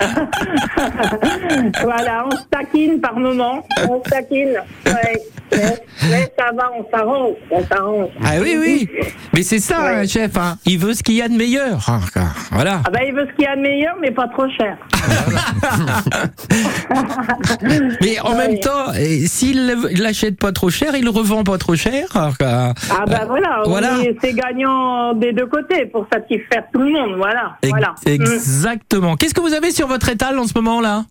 [1.82, 4.56] voilà, on se taquine par moment, on se taquine.
[4.86, 5.20] Ouais.
[5.52, 5.76] Mais,
[6.10, 8.08] mais ça va, on s'arrange, on s'arrange.
[8.22, 8.88] Ah oui, oui.
[9.34, 9.94] Mais c'est ça, Ouais.
[10.00, 10.36] un chef.
[10.36, 10.56] hein.
[10.66, 11.78] Il veut ce qu'il y a de meilleur.
[11.88, 12.22] hein, quoi.
[12.52, 12.82] Voilà.
[12.86, 14.76] Ah ben, il veut ce qu'il y a de meilleur, mais pas trop cher.
[18.00, 21.58] Mais en même temps, eh, s'il ne l'achète pas trop cher, il le revend pas
[21.58, 22.06] trop cher.
[22.14, 22.30] hein.
[22.40, 22.72] Ah
[23.06, 23.98] ben voilà, on voilà.
[24.00, 27.56] est- c'est gagnant des deux côtés pour satisfaire tout le monde, voilà.
[27.62, 27.94] Ex- voilà.
[28.06, 29.16] Exactement.
[29.16, 31.04] Qu'est-ce que vous avez sur votre étal en ce moment là?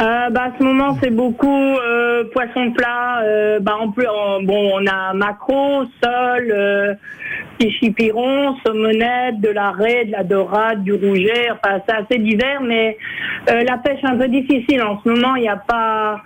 [0.00, 3.20] Euh, bah, à ce moment, c'est beaucoup euh, poisson plat.
[3.22, 4.06] Euh, bah, en plus,
[4.42, 6.94] bon, on a maquereau, sol, euh,
[7.60, 11.50] chipiron, saumonette, de la raie, de la dorade, du rouget.
[11.50, 12.96] Enfin, c'est assez divers, mais
[13.50, 15.36] euh, la pêche est un peu difficile en ce moment.
[15.36, 16.20] Il y a pas,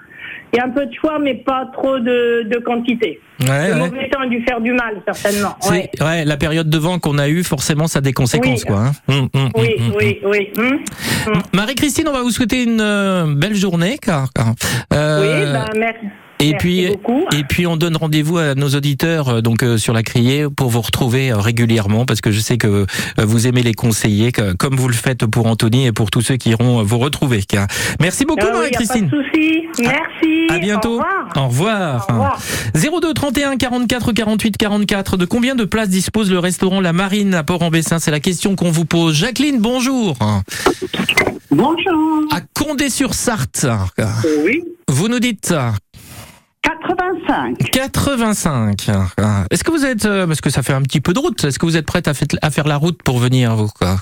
[0.53, 3.21] il y a un peu de choix, mais pas trop de, de quantité.
[3.41, 3.79] Ouais, Le ouais.
[3.81, 5.57] mauvais temps a dû faire du mal, certainement.
[5.71, 5.91] Ouais.
[6.01, 8.67] ouais, la période de vent qu'on a eue, forcément, ça a des conséquences, Oui.
[8.67, 8.79] quoi.
[8.87, 8.93] hein.
[9.09, 10.51] Hum, hum, Oui, hum, oui, oui.
[10.59, 10.79] Hum.
[11.53, 14.29] Marie-Christine, on va vous souhaiter une euh, belle journée, car.
[14.35, 14.55] car,
[14.95, 16.07] euh, Oui, bah, merci.
[16.39, 17.25] Et Merci puis, beaucoup.
[17.35, 20.69] et puis, on donne rendez-vous à nos auditeurs euh, donc euh, sur la criée pour
[20.69, 22.87] vous retrouver euh, régulièrement parce que je sais que euh,
[23.19, 26.37] vous aimez les conseiller, que- comme vous le faites pour Anthony et pour tous ceux
[26.37, 27.43] qui iront euh, vous retrouver.
[27.43, 27.67] car-
[28.01, 29.09] Merci beaucoup, Ah oui, Marie-Christine.
[29.11, 29.63] Pas de souci.
[29.81, 30.47] Merci.
[30.51, 31.01] À bientôt.
[31.37, 32.07] Au revoir.
[32.09, 32.41] Au revoir.
[32.75, 35.17] 02 31 44 48 44.
[35.17, 37.99] De combien de places dispose le restaurant La Marine à Port-en-Bessin?
[37.99, 39.15] C'est la question qu'on vous pose.
[39.15, 40.17] Jacqueline, bonjour.
[41.51, 42.25] Bonjour.
[42.33, 43.67] À Condé-sur-Sarthe.
[44.45, 44.63] Oui.
[44.89, 45.53] Vous nous dites
[46.67, 47.71] 80 85.
[47.73, 48.89] 85.
[49.51, 51.59] Est-ce que vous êtes, euh, parce que ça fait un petit peu de route, est-ce
[51.59, 53.97] que vous êtes prête à, fait- à faire la route pour venir vous quoi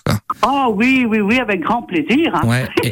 [0.47, 2.35] Oh oui, oui, oui, avec grand plaisir.
[2.35, 2.47] hein.
[2.47, 2.67] Ouais.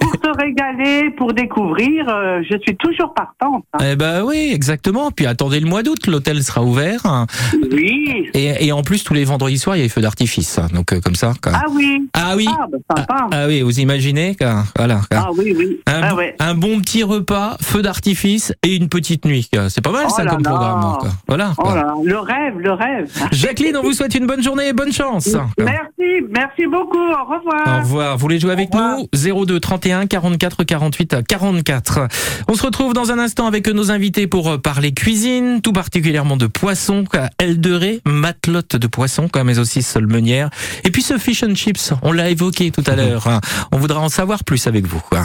[0.00, 3.64] pour se régaler, pour découvrir, euh, je suis toujours partante.
[3.74, 3.78] hein.
[3.92, 5.10] Eh ben oui, exactement.
[5.10, 7.26] Puis attendez le mois d'août, l'hôtel sera ouvert.
[7.72, 8.28] Oui.
[8.34, 10.58] Et, et en plus, tous les vendredis soirs, il y a les feux d'artifice.
[10.72, 11.32] Donc euh, comme ça.
[11.42, 11.52] quoi.
[11.54, 12.08] Ah oui.
[12.14, 12.46] Ah oui.
[12.48, 13.26] Ah, bah, sympa.
[13.30, 14.64] Ah oui, vous imaginez quoi.
[14.76, 15.00] Voilà.
[15.10, 15.24] quoi.
[15.26, 15.80] Ah oui, oui.
[15.86, 16.34] Un, Ah ouais.
[16.38, 19.48] un bon petit repas, feu d'artifice et une petite nuit.
[19.68, 20.50] C'est pas mal Oh ça là comme là.
[20.50, 20.96] programme.
[21.00, 21.08] quoi.
[21.28, 21.52] Voilà.
[21.58, 21.74] Oh quoi.
[21.76, 23.10] là là, le rêve, le rêve.
[23.32, 25.28] Jacqueline, on vous souhaite une bonne journée et bonne chance.
[25.58, 26.98] Merci, merci beaucoup.
[26.98, 27.78] Au revoir.
[27.78, 28.16] Au revoir.
[28.16, 29.08] Vous voulez jouer avec nous?
[29.44, 32.00] 02 31 44 48 44.
[32.48, 36.36] On se retrouve dans un instant avec nos invités pour euh, parler cuisine, tout particulièrement
[36.36, 40.50] de poisson, raie, matelote de poisson, mais aussi solmenière.
[40.84, 43.26] Et puis ce fish and chips, on l'a évoqué tout à l'heure.
[43.28, 43.40] hein.
[43.72, 45.00] On voudra en savoir plus avec vous.
[45.00, 45.22] quoi.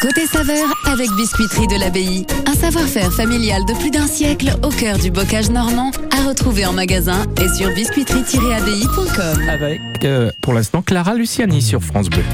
[0.00, 2.26] Côté saveur avec Biscuiterie de l'Abbaye.
[2.46, 6.72] Un savoir-faire familial de plus d'un siècle au cœur du bocage normand à retrouver en
[6.72, 9.48] magasin et sur biscuiterie-abbaye.com.
[9.48, 12.24] Avec, euh, pour l'instant, Clara Luciani sur France Bleu.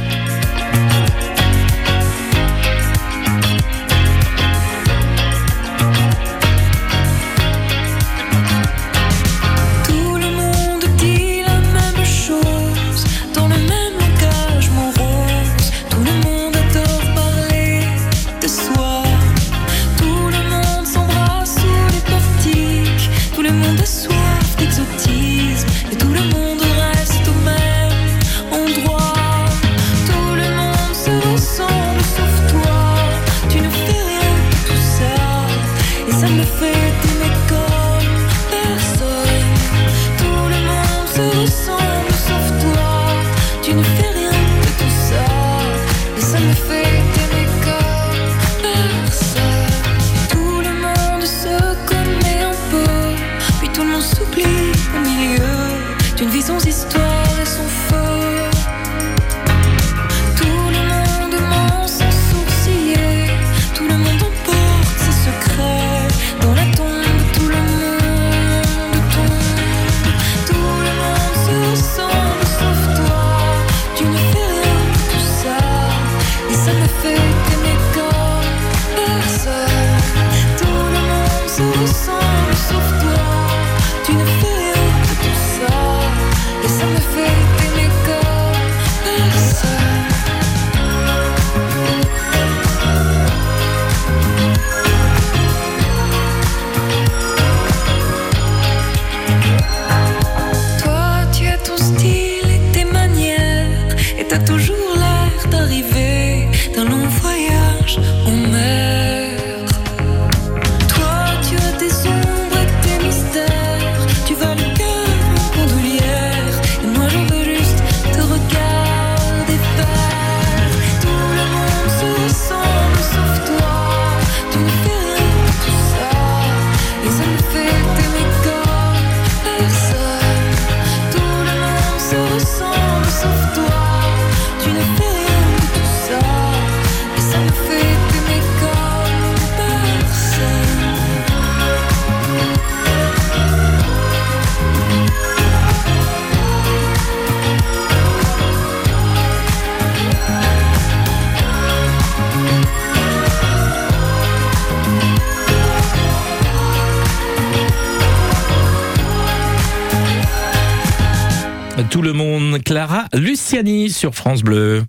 [163.49, 164.85] Luciani sur France Bleu.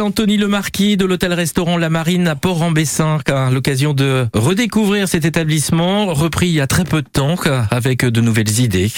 [0.00, 6.48] Anthony Lemarquis de l'hôtel-restaurant La Marine à Port-en-Bessin, à l'occasion de redécouvrir cet établissement, repris
[6.48, 7.36] il y a très peu de temps,
[7.70, 8.90] avec de nouvelles idées,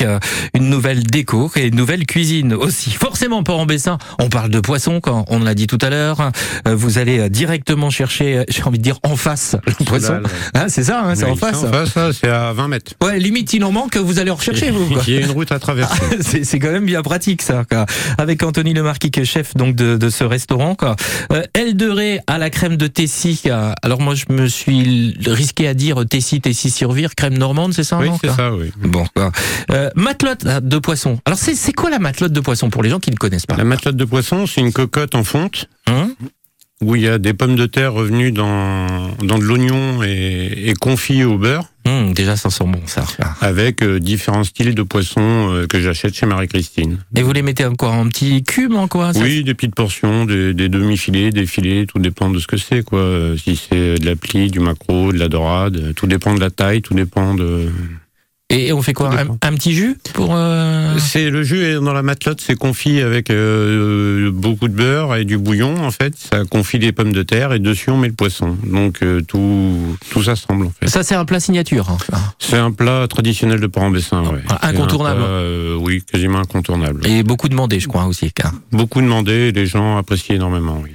[0.55, 2.91] une nouvelle déco et une nouvelle cuisine aussi.
[2.91, 6.31] Forcément, Port-en-Bessin, on parle de poisson, quand on l'a dit tout à l'heure.
[6.67, 10.21] Vous allez directement chercher, j'ai envie de dire, en face le poisson.
[10.55, 11.65] Hein, c'est ça, hein, c'est Oui, en face.
[11.65, 12.93] En face, c'est à 20 mètres.
[13.03, 14.87] Ouais, limite, il en manque, vous allez en rechercher, vous.
[14.87, 15.03] quoi.
[15.07, 16.01] Il y a une route à traverser.
[16.21, 17.65] c'est c'est quand même bien pratique ça.
[17.69, 17.87] Quoi.
[18.19, 20.75] Avec Anthony Lemarquis qui est chef donc de, de ce restaurant.
[20.75, 20.97] Quoi.
[21.33, 21.43] Euh,
[21.95, 23.41] raie à la crème de Tessie.
[23.43, 23.75] quoi.
[23.83, 27.99] Alors moi je me suis risqué à dire Tessie, Tessie Survire, crème normande, c'est ça
[27.99, 28.73] Oui, c'est ça, oui.
[28.83, 29.05] Bon.
[29.15, 29.33] Quoi.
[29.71, 31.19] Euh, matelote de poisson.
[31.25, 33.65] Alors c'est quoi la matelote de poisson pour les gens qui ne connaissent pas La
[33.65, 35.69] matelote de poisson, c'est une cocotte en fonte.
[35.87, 36.11] Hein
[36.83, 40.75] où il y a des pommes de terre revenues dans, dans de l'oignon et, et
[40.75, 41.72] confit au beurre.
[41.85, 43.05] Hum, déjà, ça sent bon, ça.
[43.41, 45.21] Avec euh, différents styles de poissons
[45.53, 46.99] euh, que j'achète chez Marie-Christine.
[47.17, 50.25] Et vous les mettez en quoi En petits cubes, en quoi Oui, des petites portions,
[50.25, 53.01] des, des demi-filets, des filets, tout dépend de ce que c'est, quoi.
[53.01, 56.51] Euh, Si c'est de la plie, du maquereau, de la dorade, tout dépend de la
[56.51, 57.69] taille, tout dépend de.
[58.53, 61.93] Et on fait quoi un, un petit jus pour euh, C'est le jus est dans
[61.93, 66.15] la matelote, c'est confit avec euh, beaucoup de beurre et du bouillon en fait.
[66.17, 68.57] Ça confit les pommes de terre et dessus on met le poisson.
[68.65, 70.89] Donc euh, tout tout s'assemble en fait.
[70.89, 71.89] Ça, c'est un plat signature.
[71.91, 71.97] hein.
[72.39, 74.43] C'est un plat traditionnel de Port-en-Bessin, ouais.
[74.61, 75.21] Un incontournable.
[75.21, 77.07] plat, euh, oui, quasiment incontournable.
[77.07, 78.31] Et beaucoup demandé, je crois aussi.
[78.33, 80.83] car- Beaucoup demandé, les gens apprécient énormément.
[80.83, 80.91] Oui.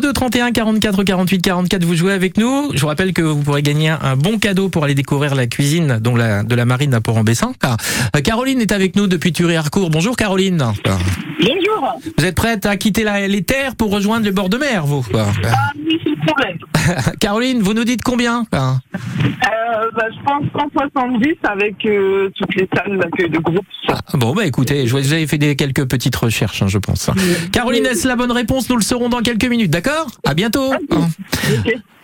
[0.00, 2.70] 02 31 44 48 44, vous jouez avec nous.
[2.74, 5.98] Je vous rappelle que vous pourrez gagner un bon cadeau pour aller découvrir la cuisine
[6.00, 7.52] dont la, de la marine à Port-en-Bessin.
[7.60, 7.76] Car,
[8.16, 9.90] euh, Caroline est avec nous depuis Thury-Harcourt.
[9.90, 10.64] Bonjour Caroline.
[11.40, 11.98] Bonjour.
[12.18, 15.04] Vous êtes prête à quitter la- les terres pour rejoindre le bord de mer, vous
[15.14, 15.26] Ah
[15.76, 16.58] oui, c'est le problème.
[17.20, 22.98] Caroline, vous nous dites combien Euh, bah, je pense 170 avec euh, toutes les salles
[22.98, 23.64] d'accueil de groupe.
[23.88, 27.10] Ah, Bon, bah écoutez, je vous avez fait des, quelques petites recherches, hein, je pense.
[27.52, 28.68] Caroline, est-ce la bonne réponse?
[28.70, 30.06] Nous le saurons dans quelques minutes, d'accord?
[30.26, 30.72] À bientôt.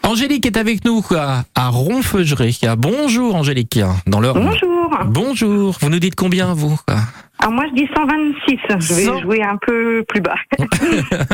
[0.03, 2.53] Angélique est avec nous à Ronfeugeray.
[2.79, 4.35] Bonjour Angélique, dans l'heure.
[4.35, 4.80] Bonjour.
[5.07, 5.77] Bonjour.
[5.81, 6.79] Vous nous dites combien vous
[7.43, 9.21] Alors moi je dis 126, je vais 100.
[9.23, 10.35] jouer un peu plus bas.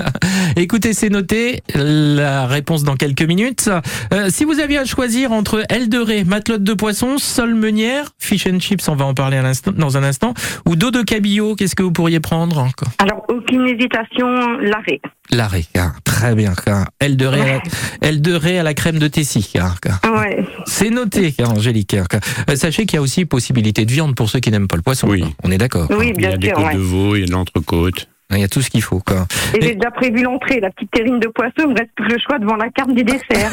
[0.57, 1.63] Écoutez, c'est noté.
[1.75, 3.69] La réponse dans quelques minutes.
[4.13, 8.11] Euh, si vous aviez à choisir entre aile de raie, matelote de poisson, sol meunière,
[8.19, 10.33] fish and chips, on va en parler à l'instant, dans un instant,
[10.67, 12.89] ou dos de cabillaud, qu'est-ce que vous pourriez prendre encore?
[12.99, 14.29] Alors aucune hésitation,
[14.61, 15.01] l'arrêt.
[15.33, 15.93] L'arrêt, hein.
[16.05, 16.53] très bien.
[16.69, 16.85] hein.
[17.01, 17.61] Aile de raie,
[18.01, 19.53] aile de raie à la crème de Tessie.
[19.59, 19.75] hein.
[20.09, 20.45] Ouais.
[20.67, 21.95] C'est noté, hein, Angélique.
[21.95, 22.05] hein.
[22.49, 24.83] Euh, Sachez qu'il y a aussi possibilité de viande pour ceux qui n'aiment pas le
[24.83, 25.09] poisson.
[25.09, 25.25] Oui.
[25.43, 25.89] On est d'accord.
[25.99, 26.57] Oui, Il y a bien des sûr.
[26.57, 26.75] côtes ouais.
[26.75, 28.09] de veau, il y a de l'entrecôte.
[28.33, 29.01] Il y a tout ce qu'il faut.
[29.01, 29.27] Quoi.
[29.55, 32.19] Et j'ai déjà prévu l'entrée, la petite terrine de poisson, il me reste plus le
[32.19, 33.53] choix devant la carte du dessert.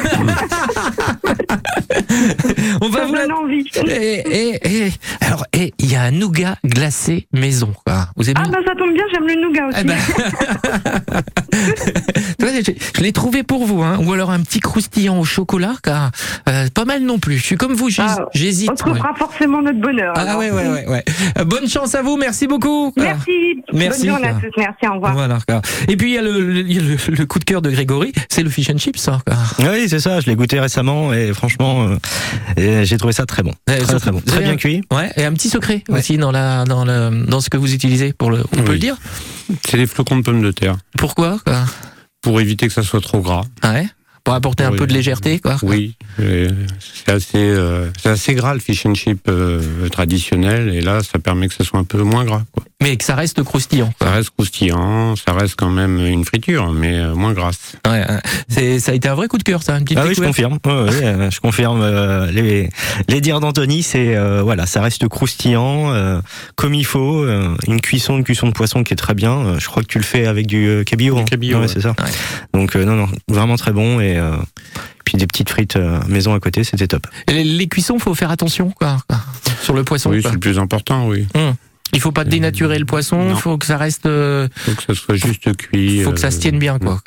[2.82, 3.22] On va Ça vous la...
[3.26, 3.64] donne envie.
[3.86, 4.18] Et,
[4.52, 7.72] et- et- alors, et il y a un nougat glacé maison.
[7.86, 8.08] Quoi.
[8.16, 9.78] Vous aimez Ah bah ça tombe bien, j'aime le nougat aussi.
[9.80, 9.96] Eh ben,
[12.38, 12.52] Tu vois,
[12.96, 13.98] je, l'ai trouvé pour vous, hein.
[14.04, 16.10] ou alors un petit croustillant au chocolat, car
[16.48, 17.38] euh, pas mal non plus.
[17.38, 18.70] Je suis comme vous, Ah, j'hésite.
[18.70, 20.12] On trouvera forcément notre bonheur.
[20.16, 20.38] Ah alors.
[20.38, 21.04] ouais, ouais, ouais, ouais.
[21.38, 22.92] Euh, Bonne chance à vous, merci beaucoup.
[22.96, 23.62] Merci.
[23.72, 24.06] Merci.
[24.08, 24.60] Bonne journée à tous.
[24.64, 25.12] Merci, au revoir.
[25.12, 25.38] Voilà.
[25.46, 25.60] quoi.
[25.88, 28.78] Et puis il y a le, coup de cœur de Grégory, c'est le fish and
[28.78, 28.98] chips.
[28.98, 29.36] ça, quoi.
[29.58, 30.20] Oui, c'est ça.
[30.20, 31.88] Je l'ai goûté récemment et franchement,
[32.56, 33.52] euh, j'ai trouvé ça très bon.
[33.66, 34.22] Très, bon.
[34.38, 34.82] bien cuit.
[34.90, 38.12] Ouais, et un petit secret aussi dans la dans le dans ce que vous utilisez
[38.12, 38.42] pour le.
[38.52, 38.96] On peut le dire.
[39.66, 40.76] C'est les flocons de pommes de terre.
[40.96, 41.64] Pourquoi quoi
[42.22, 43.44] Pour éviter que ça soit trop gras.
[43.62, 43.86] Ouais?
[44.24, 45.56] Pour apporter un peu de légèreté, quoi.
[45.62, 51.02] Oui, c'est assez, euh, c'est assez gras le fish and chip euh, traditionnel, et là,
[51.02, 52.42] ça permet que ça soit un peu moins gras.
[52.52, 52.62] Quoi.
[52.82, 53.92] Mais que ça reste croustillant.
[54.00, 57.76] Ça reste croustillant, ça reste quand même une friture, mais euh, moins grasse.
[57.86, 58.04] Ouais,
[58.48, 59.78] c'est ça a été un vrai coup de cœur, ça.
[59.78, 60.58] Une petite Ah oui, je confirme.
[60.66, 61.80] Ouais, ouais, euh, je confirme.
[61.82, 62.68] euh, les,
[63.08, 66.20] les dires d'Anthony, c'est euh, voilà, ça reste croustillant, euh,
[66.56, 67.22] comme il faut.
[67.24, 69.32] euh, une cuisson, une cuisson de poisson qui est très bien.
[69.46, 71.18] Euh, je crois que tu le fais avec du euh, cabillaud.
[71.18, 71.24] hein.
[71.24, 71.68] cabillaud, Ouais, ouais.
[71.72, 71.94] c'est ça.
[72.52, 74.36] Donc euh, non, non, vraiment très bon et euh,
[75.04, 77.06] puis des petites frites euh, maison à côté, c'était top.
[77.28, 78.98] Et Les, les cuissons, faut faire attention, quoi,
[79.62, 80.10] sur le poisson.
[80.10, 81.26] Oui, c'est le plus important, oui.
[81.34, 81.54] Hum.
[81.92, 84.06] Il faut pas dénaturer le poisson, il faut que ça reste.
[84.06, 86.00] euh, faut que ça soit juste cuit.
[86.02, 86.98] faut que ça se tienne bien, quoi.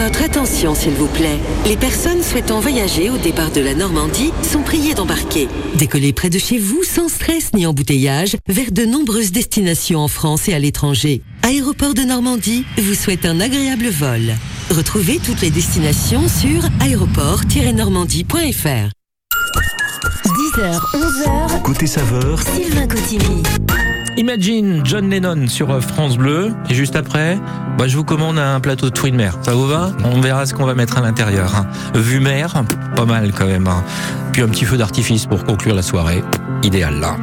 [0.07, 1.37] Votre attention, s'il vous plaît.
[1.65, 5.49] Les personnes souhaitant voyager au départ de la Normandie sont priées d'embarquer.
[5.75, 10.47] Décollez près de chez vous sans stress ni embouteillage vers de nombreuses destinations en France
[10.47, 11.21] et à l'étranger.
[11.43, 14.33] Aéroport de Normandie vous souhaite un agréable vol.
[14.69, 18.91] Retrouvez toutes les destinations sur aéroport-normandie.fr.
[20.23, 21.61] 10h, 11h.
[21.63, 23.43] Côté saveur, Sylvain Cotigny.
[24.17, 26.53] Imagine John Lennon sur euh, France Bleu.
[26.69, 27.37] Et juste après,
[27.77, 29.37] bah, je vous commande un plateau de de mer.
[29.43, 29.91] Ça vous va?
[30.03, 31.55] On verra ce qu'on va mettre à l'intérieur.
[31.55, 31.67] hein.
[31.93, 32.63] Vue mer,
[32.95, 33.67] pas mal quand même.
[33.67, 33.83] hein.
[34.33, 36.23] Puis un petit feu d'artifice pour conclure la soirée.
[36.63, 37.15] Idéal là.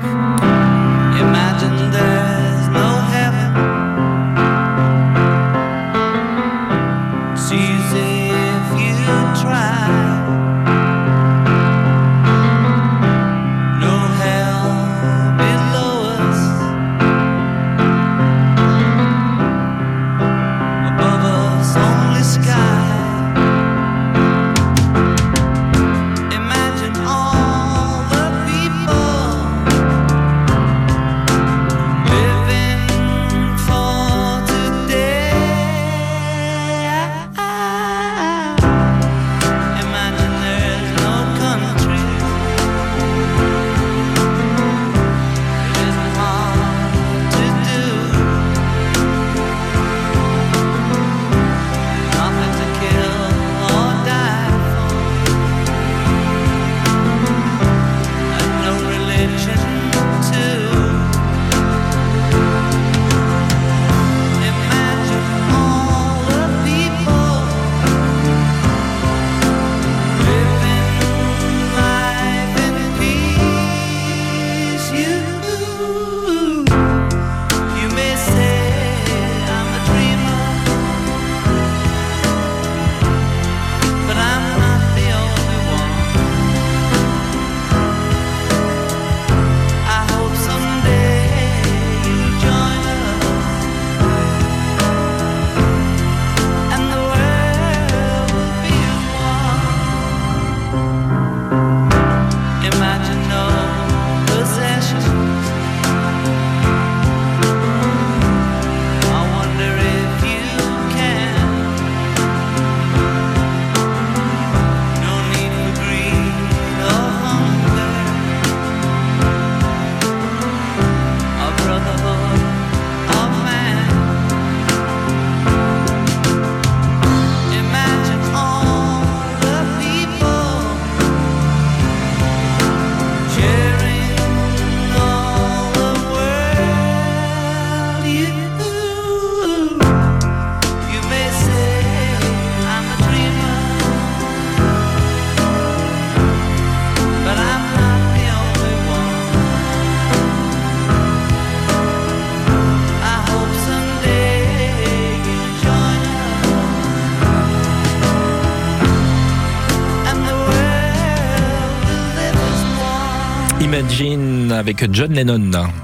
[163.84, 165.83] Imagine avec John Lennon.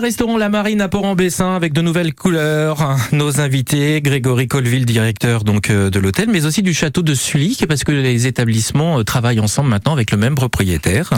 [0.00, 2.96] L'hôtel-restaurant La Marine à Port-en-Bessin avec de nouvelles couleurs.
[3.12, 7.58] Nos invités, Grégory Colville, directeur donc euh, de l'hôtel, mais aussi du château de Sully,
[7.68, 11.10] parce que les établissements euh, travaillent ensemble maintenant avec le même propriétaire.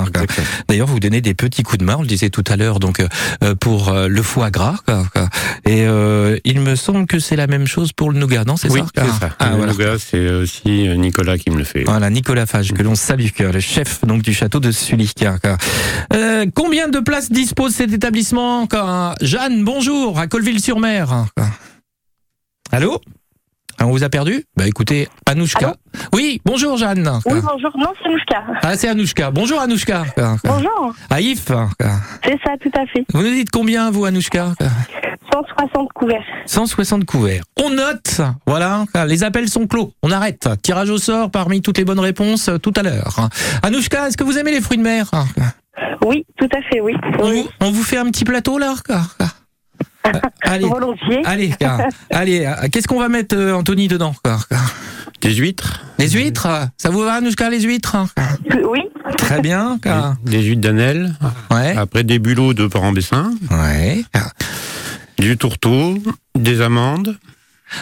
[0.69, 2.99] D'ailleurs, vous donnez des petits coups de main, on le disait tout à l'heure, donc
[3.45, 4.79] euh, pour le foie gras.
[5.65, 8.69] Et euh, il me semble que c'est la même chose pour le nougat, non C'est
[8.69, 9.31] Oui, ça ça.
[9.39, 9.73] Ah, le voilà.
[9.73, 11.85] nougat, c'est aussi Nicolas qui me le fait.
[11.85, 15.13] Voilà, Nicolas Fage, que l'on salue, le chef donc du château de Sully.
[16.13, 18.67] Euh, combien de places dispose cet établissement?
[18.73, 21.27] Quoi Jeanne, bonjour, à Colville-sur-Mer.
[22.71, 22.99] Allô?
[23.79, 24.45] Ah, On vous a perdu?
[24.57, 25.77] Bah écoutez, Anouchka.
[26.15, 27.11] oui, bonjour Jeanne.
[27.27, 27.71] Oui, bonjour.
[27.77, 28.43] Non, c'est Mouchka.
[28.63, 29.31] Ah, c'est Anouchka.
[29.31, 30.05] Bonjour Anouchka.
[30.45, 30.95] Bonjour.
[31.11, 31.47] Aïf.
[32.25, 33.05] C'est ça, tout à fait.
[33.13, 34.53] Vous nous dites combien, vous, Anouchka?
[35.33, 36.25] 160 couverts.
[36.47, 37.43] 160 couverts.
[37.63, 39.93] On note, voilà, les appels sont clos.
[40.03, 40.49] On arrête.
[40.63, 43.29] Tirage au sort parmi toutes les bonnes réponses euh, tout à l'heure.
[43.63, 45.11] Anouchka, est-ce que vous aimez les fruits de mer?
[46.05, 46.95] Oui, tout à fait, oui.
[47.19, 50.11] on, vous, on vous fait un petit plateau là Euh,
[50.43, 51.23] Allez, Volontiers.
[52.11, 54.15] allez, euh, Qu'est-ce qu'on va mettre, euh, Anthony, dedans
[55.21, 57.97] Des huîtres Les huîtres Ça vous va, Anouchka, les huîtres
[58.69, 58.81] Oui.
[59.17, 59.79] Très bien.
[59.83, 61.15] car- Des huîtres d'Anel.
[61.51, 63.33] Après des bulots de Port-en-Bessin.
[63.51, 64.05] Ouais.
[65.19, 65.99] Du tourteau.
[66.37, 67.17] Des amandes.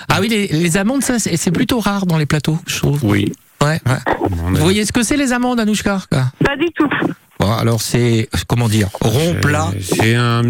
[0.08, 3.00] Ah oui, les, les amandes, ça, c'est c'est plutôt rare dans les plateaux, je trouve.
[3.04, 3.32] Oui.
[3.62, 4.14] Ouais, ouais.
[4.30, 6.88] Vous voyez ce que c'est les amandes, Anouchka Pas du tout.
[7.40, 9.70] Bon, alors c'est comment dire rond plat.
[9.82, 10.42] C'est un,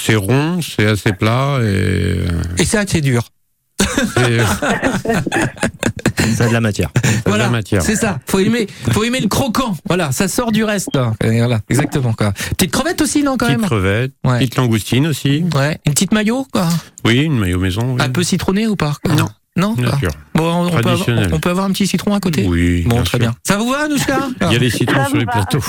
[0.00, 2.20] c'est rond, c'est assez plat et.
[2.58, 3.24] Et c'est assez dur.
[6.36, 6.90] Ça a de la matière.
[7.26, 7.82] Voilà, la matière.
[7.82, 8.18] c'est ça.
[8.26, 9.76] Faut aimer, faut aimer le croquant.
[9.86, 10.96] Voilà, ça sort du reste.
[11.22, 12.32] voilà, exactement quoi.
[12.56, 13.66] Petite crevette aussi, non quand Petite même.
[13.68, 14.38] crevette, Ouais.
[14.38, 15.44] petite langoustine aussi.
[15.54, 16.68] Ouais, une petite maillot quoi.
[17.04, 17.94] Oui, une maillot maison.
[17.94, 18.02] oui.
[18.02, 19.28] Un peu citronné ou pas Non.
[19.56, 19.74] Non.
[19.76, 20.10] Nature.
[20.34, 21.30] Bon, on peut, avoir, Traditionnel.
[21.32, 22.44] on peut avoir un petit citron à côté.
[22.46, 22.82] Oui.
[22.82, 23.18] Bon, bien très sûr.
[23.20, 23.34] bien.
[23.46, 25.32] Ça vous va, Anouchka Il y a les citrons Ça sur les va.
[25.32, 25.64] plateaux.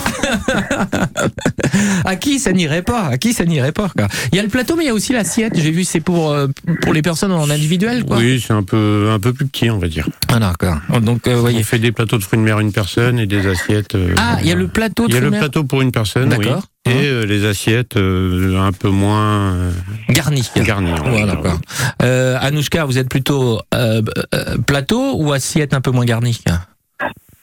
[2.05, 4.07] À qui ça n'irait pas À qui ça n'irait pas quoi.
[4.31, 5.53] Il y a le plateau, mais il y a aussi l'assiette.
[5.55, 6.47] J'ai vu, c'est pour euh,
[6.81, 8.17] pour les personnes en individuel, quoi.
[8.17, 10.07] Oui, c'est un peu, un peu plus petit, on va dire.
[10.29, 10.79] Voilà, quoi.
[10.99, 11.63] Donc, euh, On voyez.
[11.63, 13.95] fait des plateaux de fruits de mer une personne et des assiettes.
[13.95, 15.39] euh, Ah, il y a le plateau de Il y a le fruits de mer
[15.49, 16.47] plateau pour une personne, oui.
[16.87, 17.01] D'accord.
[17.01, 19.71] Et euh, les assiettes euh, un peu moins euh,
[20.09, 20.43] garni.
[20.57, 20.91] garnies.
[21.05, 21.41] Voilà, dire.
[21.41, 21.59] quoi.
[22.03, 24.01] Euh, Anouchka, vous êtes plutôt euh,
[24.33, 26.39] euh, plateau ou assiette un peu moins garnie?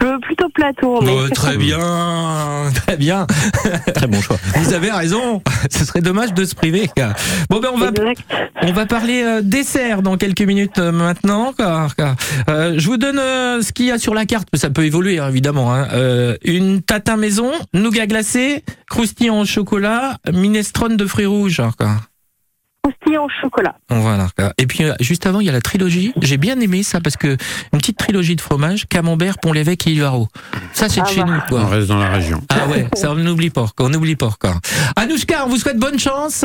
[0.05, 1.01] Euh, plutôt plateau.
[1.03, 1.79] mais Oh, Très bien,
[2.75, 3.27] très bien.
[3.95, 4.37] Très bon choix.
[4.57, 5.43] Vous avez raison.
[5.71, 6.91] Ce serait dommage de se priver.
[7.49, 8.21] Bon ben on va Exact.
[8.63, 11.53] on va parler euh, dessert dans quelques minutes euh, maintenant.
[11.57, 11.89] quoi.
[11.97, 12.17] Quoi.
[12.49, 14.49] Euh, je vous donne euh, ce qu'il y a sur la carte.
[14.55, 15.73] Ça peut évoluer hein, évidemment.
[15.75, 15.89] hein.
[15.93, 21.63] Euh, une tatin maison, nougat glacé, croustillant au chocolat, minestrone de fruits rouges.
[21.79, 21.97] quoi.
[22.85, 23.77] Croustillant au chocolat.
[23.89, 24.29] Voilà.
[24.59, 26.13] Et puis euh, juste avant, il y a la trilogie.
[26.21, 27.29] J'ai bien aimé ça parce que
[27.73, 30.29] une petite trilogie de fromage, camembert, Pont-l'Évêque et Ilvaro.
[30.75, 31.31] Ça c'est de Ah chez bah.
[31.31, 31.41] nous.
[31.49, 31.61] Quoi.
[31.63, 32.43] On reste dans la région.
[32.51, 34.33] Ah ouais, ça on n'oublie pas, quoi, on n'oublie pas.
[34.39, 34.55] Quoi.
[34.97, 36.45] Anouchka, on vous souhaite bonne chance.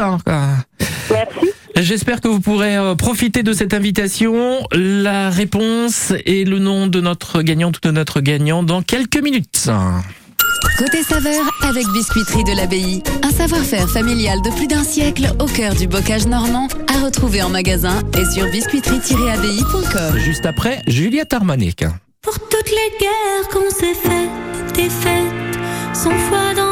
[1.11, 1.49] Merci.
[1.75, 4.59] J'espère que vous pourrez euh, profiter de cette invitation.
[4.71, 9.69] La réponse et le nom de notre gagnante ou de notre gagnant dans quelques minutes.
[10.77, 13.03] Côté saveur avec Biscuiterie de l'Abbaye.
[13.23, 17.49] Un savoir-faire familial de plus d'un siècle au cœur du bocage normand à retrouver en
[17.49, 20.17] magasin et sur biscuiterie-abbaye.com.
[20.17, 21.85] Juste après, Juliette Armanek.
[22.21, 25.59] Pour toutes les guerres qu'on s'est faites, des fêtes,
[25.93, 26.68] sans foi dans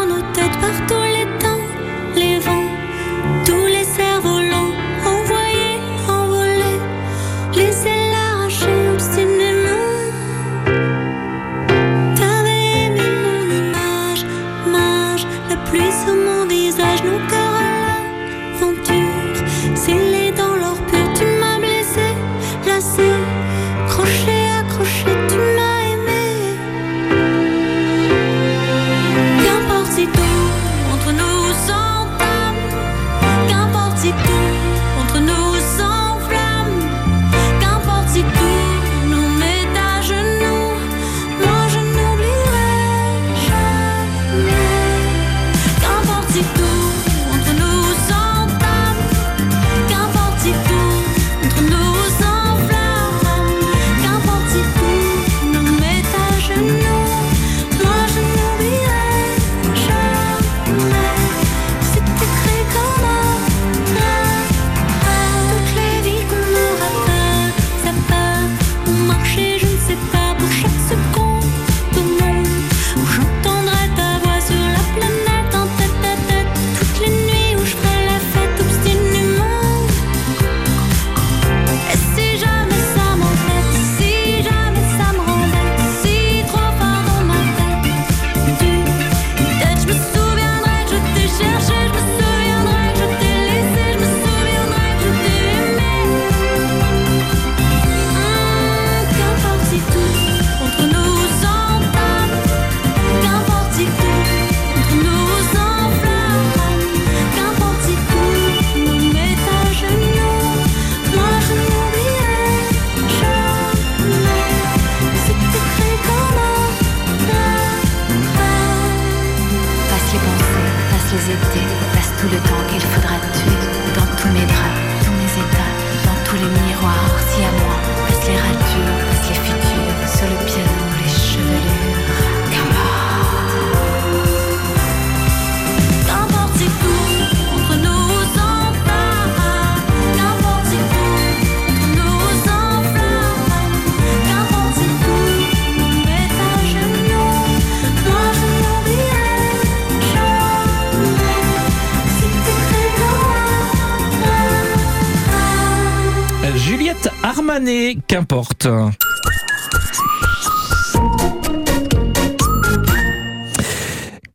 [158.17, 158.67] qu'importe.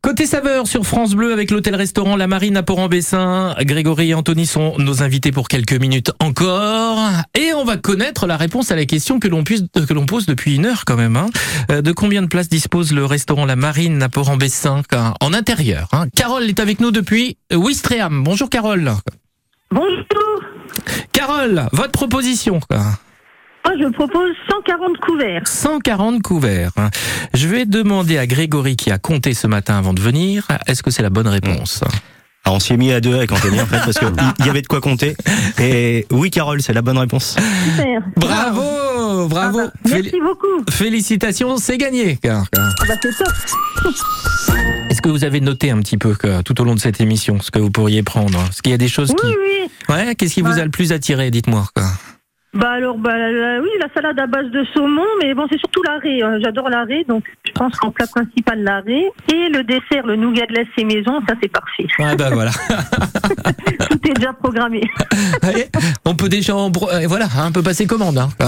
[0.01, 3.55] Côté saveur sur France Bleu avec l'hôtel-restaurant La Marine à Port-en-Bessin.
[3.61, 6.99] Grégory et Anthony sont nos invités pour quelques minutes encore.
[7.35, 10.65] Et on va connaître la réponse à la question que l'on que pose depuis une
[10.65, 11.15] heure quand même.
[11.15, 11.27] hein.
[11.71, 15.87] Euh, De combien de places dispose le restaurant La Marine à Port-en-Bessin hein, en intérieur
[15.93, 18.23] hein Carole est avec nous depuis Ouistreham.
[18.23, 18.91] Bonjour Carole.
[19.71, 20.03] Bonjour.
[21.13, 22.59] Carole, votre proposition.
[23.65, 25.41] Moi, je propose 140 couverts.
[25.47, 26.71] 140 couverts.
[27.33, 30.91] Je vais demander à Grégory qui a compté ce matin avant de venir, est-ce que
[30.91, 31.83] c'est la bonne réponse?
[32.45, 34.61] Alors on s'y est mis à deux avec Anthony en fait parce qu'il y avait
[34.61, 35.15] de quoi compter.
[35.61, 37.37] Et oui Carole, c'est la bonne réponse.
[37.77, 38.01] Super.
[38.17, 39.59] Bravo, bravo.
[39.61, 40.69] Ah bah, merci beaucoup.
[40.69, 42.17] Félicitations, c'est gagné.
[42.17, 43.33] Car- car- Ah bah, c'est top.
[44.89, 47.39] Est-ce que vous avez noté un petit peu que, tout au long de cette émission
[47.39, 48.37] ce que vous pourriez prendre?
[48.49, 49.25] Est-ce qu'il y a des choses qui...
[49.25, 49.69] Oui, oui.
[49.95, 51.31] Ouais, qu'est-ce qui vous a le plus attiré?
[51.31, 51.65] Dites-moi.
[52.53, 55.81] Bah alors, bah, la- oui, la salade à base de saumon, mais bon, c'est surtout
[55.83, 56.21] l'arrêt.
[56.21, 56.37] hein.
[56.43, 59.05] J'adore l'arrêt, donc je pense qu'en plat principal, l'arrêt.
[59.33, 61.87] Et le dessert, le nougat de et maison, ça c'est parfait.
[61.99, 62.51] Ah bah voilà.
[63.89, 64.81] Tout est déjà programmé.
[66.05, 68.17] On peut déjà en bro- euh, voilà, hein, on peut passer commande.
[68.17, 68.47] Hein, quoi.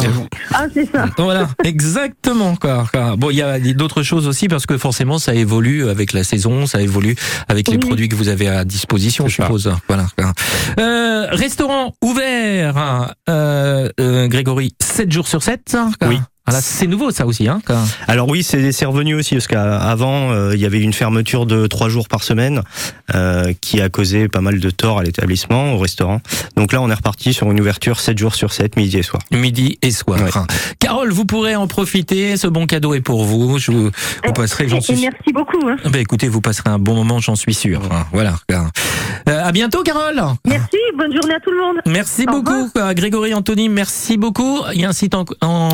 [0.53, 1.05] Ah, c'est ça.
[1.17, 2.55] Voilà, exactement.
[2.55, 3.15] Quoi, quoi.
[3.17, 6.65] Bon, il y a d'autres choses aussi parce que forcément, ça évolue avec la saison,
[6.65, 7.15] ça évolue
[7.47, 9.71] avec les produits que vous avez à disposition, je suppose.
[9.87, 10.05] Voilà.
[10.17, 10.31] quoi.
[10.79, 15.77] Euh, restaurant ouvert, hein, euh, euh, Grégory, 7 jours sur 7.
[16.07, 16.19] Oui.
[16.47, 17.47] Voilà, c'est nouveau ça aussi.
[17.47, 17.77] Hein, quoi.
[18.07, 21.65] Alors oui, c'est c'est revenu aussi parce qu'avant euh, il y avait une fermeture de
[21.67, 22.61] trois jours par semaine
[23.15, 26.21] euh, qui a causé pas mal de tort à l'établissement, au restaurant.
[26.55, 29.21] Donc là, on est reparti sur une ouverture 7 jours sur 7, midi et soir.
[29.31, 30.19] Midi et soir.
[30.79, 32.37] Carole, vous pourrez en profiter.
[32.37, 33.57] Ce bon cadeau est pour vous.
[33.57, 33.89] Je vous,
[34.25, 34.95] vous passerez, j'en suis.
[35.01, 35.67] merci beaucoup.
[35.67, 35.77] hein.
[35.85, 37.81] Ben écoutez, vous passerez un bon moment, j'en suis sûr.
[37.91, 38.05] hein.
[38.13, 38.35] Voilà.
[39.27, 40.21] Euh, à bientôt, Carole.
[40.45, 41.77] Merci, bonne journée à tout le monde.
[41.87, 43.69] Merci Au beaucoup, euh, Grégory Anthony.
[43.69, 44.59] Merci beaucoup.
[44.73, 45.69] Il y a un site en, en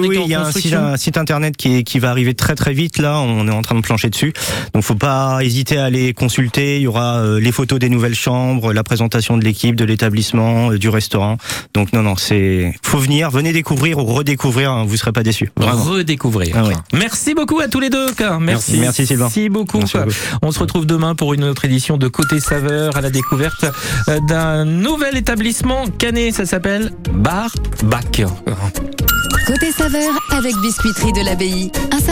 [0.00, 0.78] Oui, en il y a un site, construction.
[0.84, 3.18] un site internet qui, est- qui va arriver très très vite là.
[3.20, 4.32] On est en train de plancher dessus,
[4.74, 6.76] donc faut pas hésiter à aller consulter.
[6.76, 10.70] Il y aura euh, les photos des nouvelles chambres, la présentation de l'équipe, de l'établissement,
[10.72, 11.36] euh, du restaurant.
[11.74, 15.50] Donc non, non, c'est faut venir, venez découvrir ou redécouvrir, hein, vous serez pas déçus.
[15.56, 15.82] Vraiment.
[15.82, 16.54] redécouvrir.
[16.58, 16.74] Ah oui.
[16.92, 18.06] Merci beaucoup à tous les deux.
[18.18, 19.24] Merci, Merci, merci, Sylvain.
[19.24, 19.78] Merci beaucoup.
[19.78, 20.02] Merci quoi.
[20.04, 20.16] beaucoup.
[20.42, 23.64] On se retrouve demain pour une autre édition de Côté Saveur à la découverte
[24.08, 26.34] euh, d'un nouvel établissement canet.
[26.34, 27.50] Ça s'appelle Bar
[27.84, 28.22] Bac.
[29.46, 29.85] Côté saveur
[30.30, 31.70] avec Biscuiterie de l'Abbaye.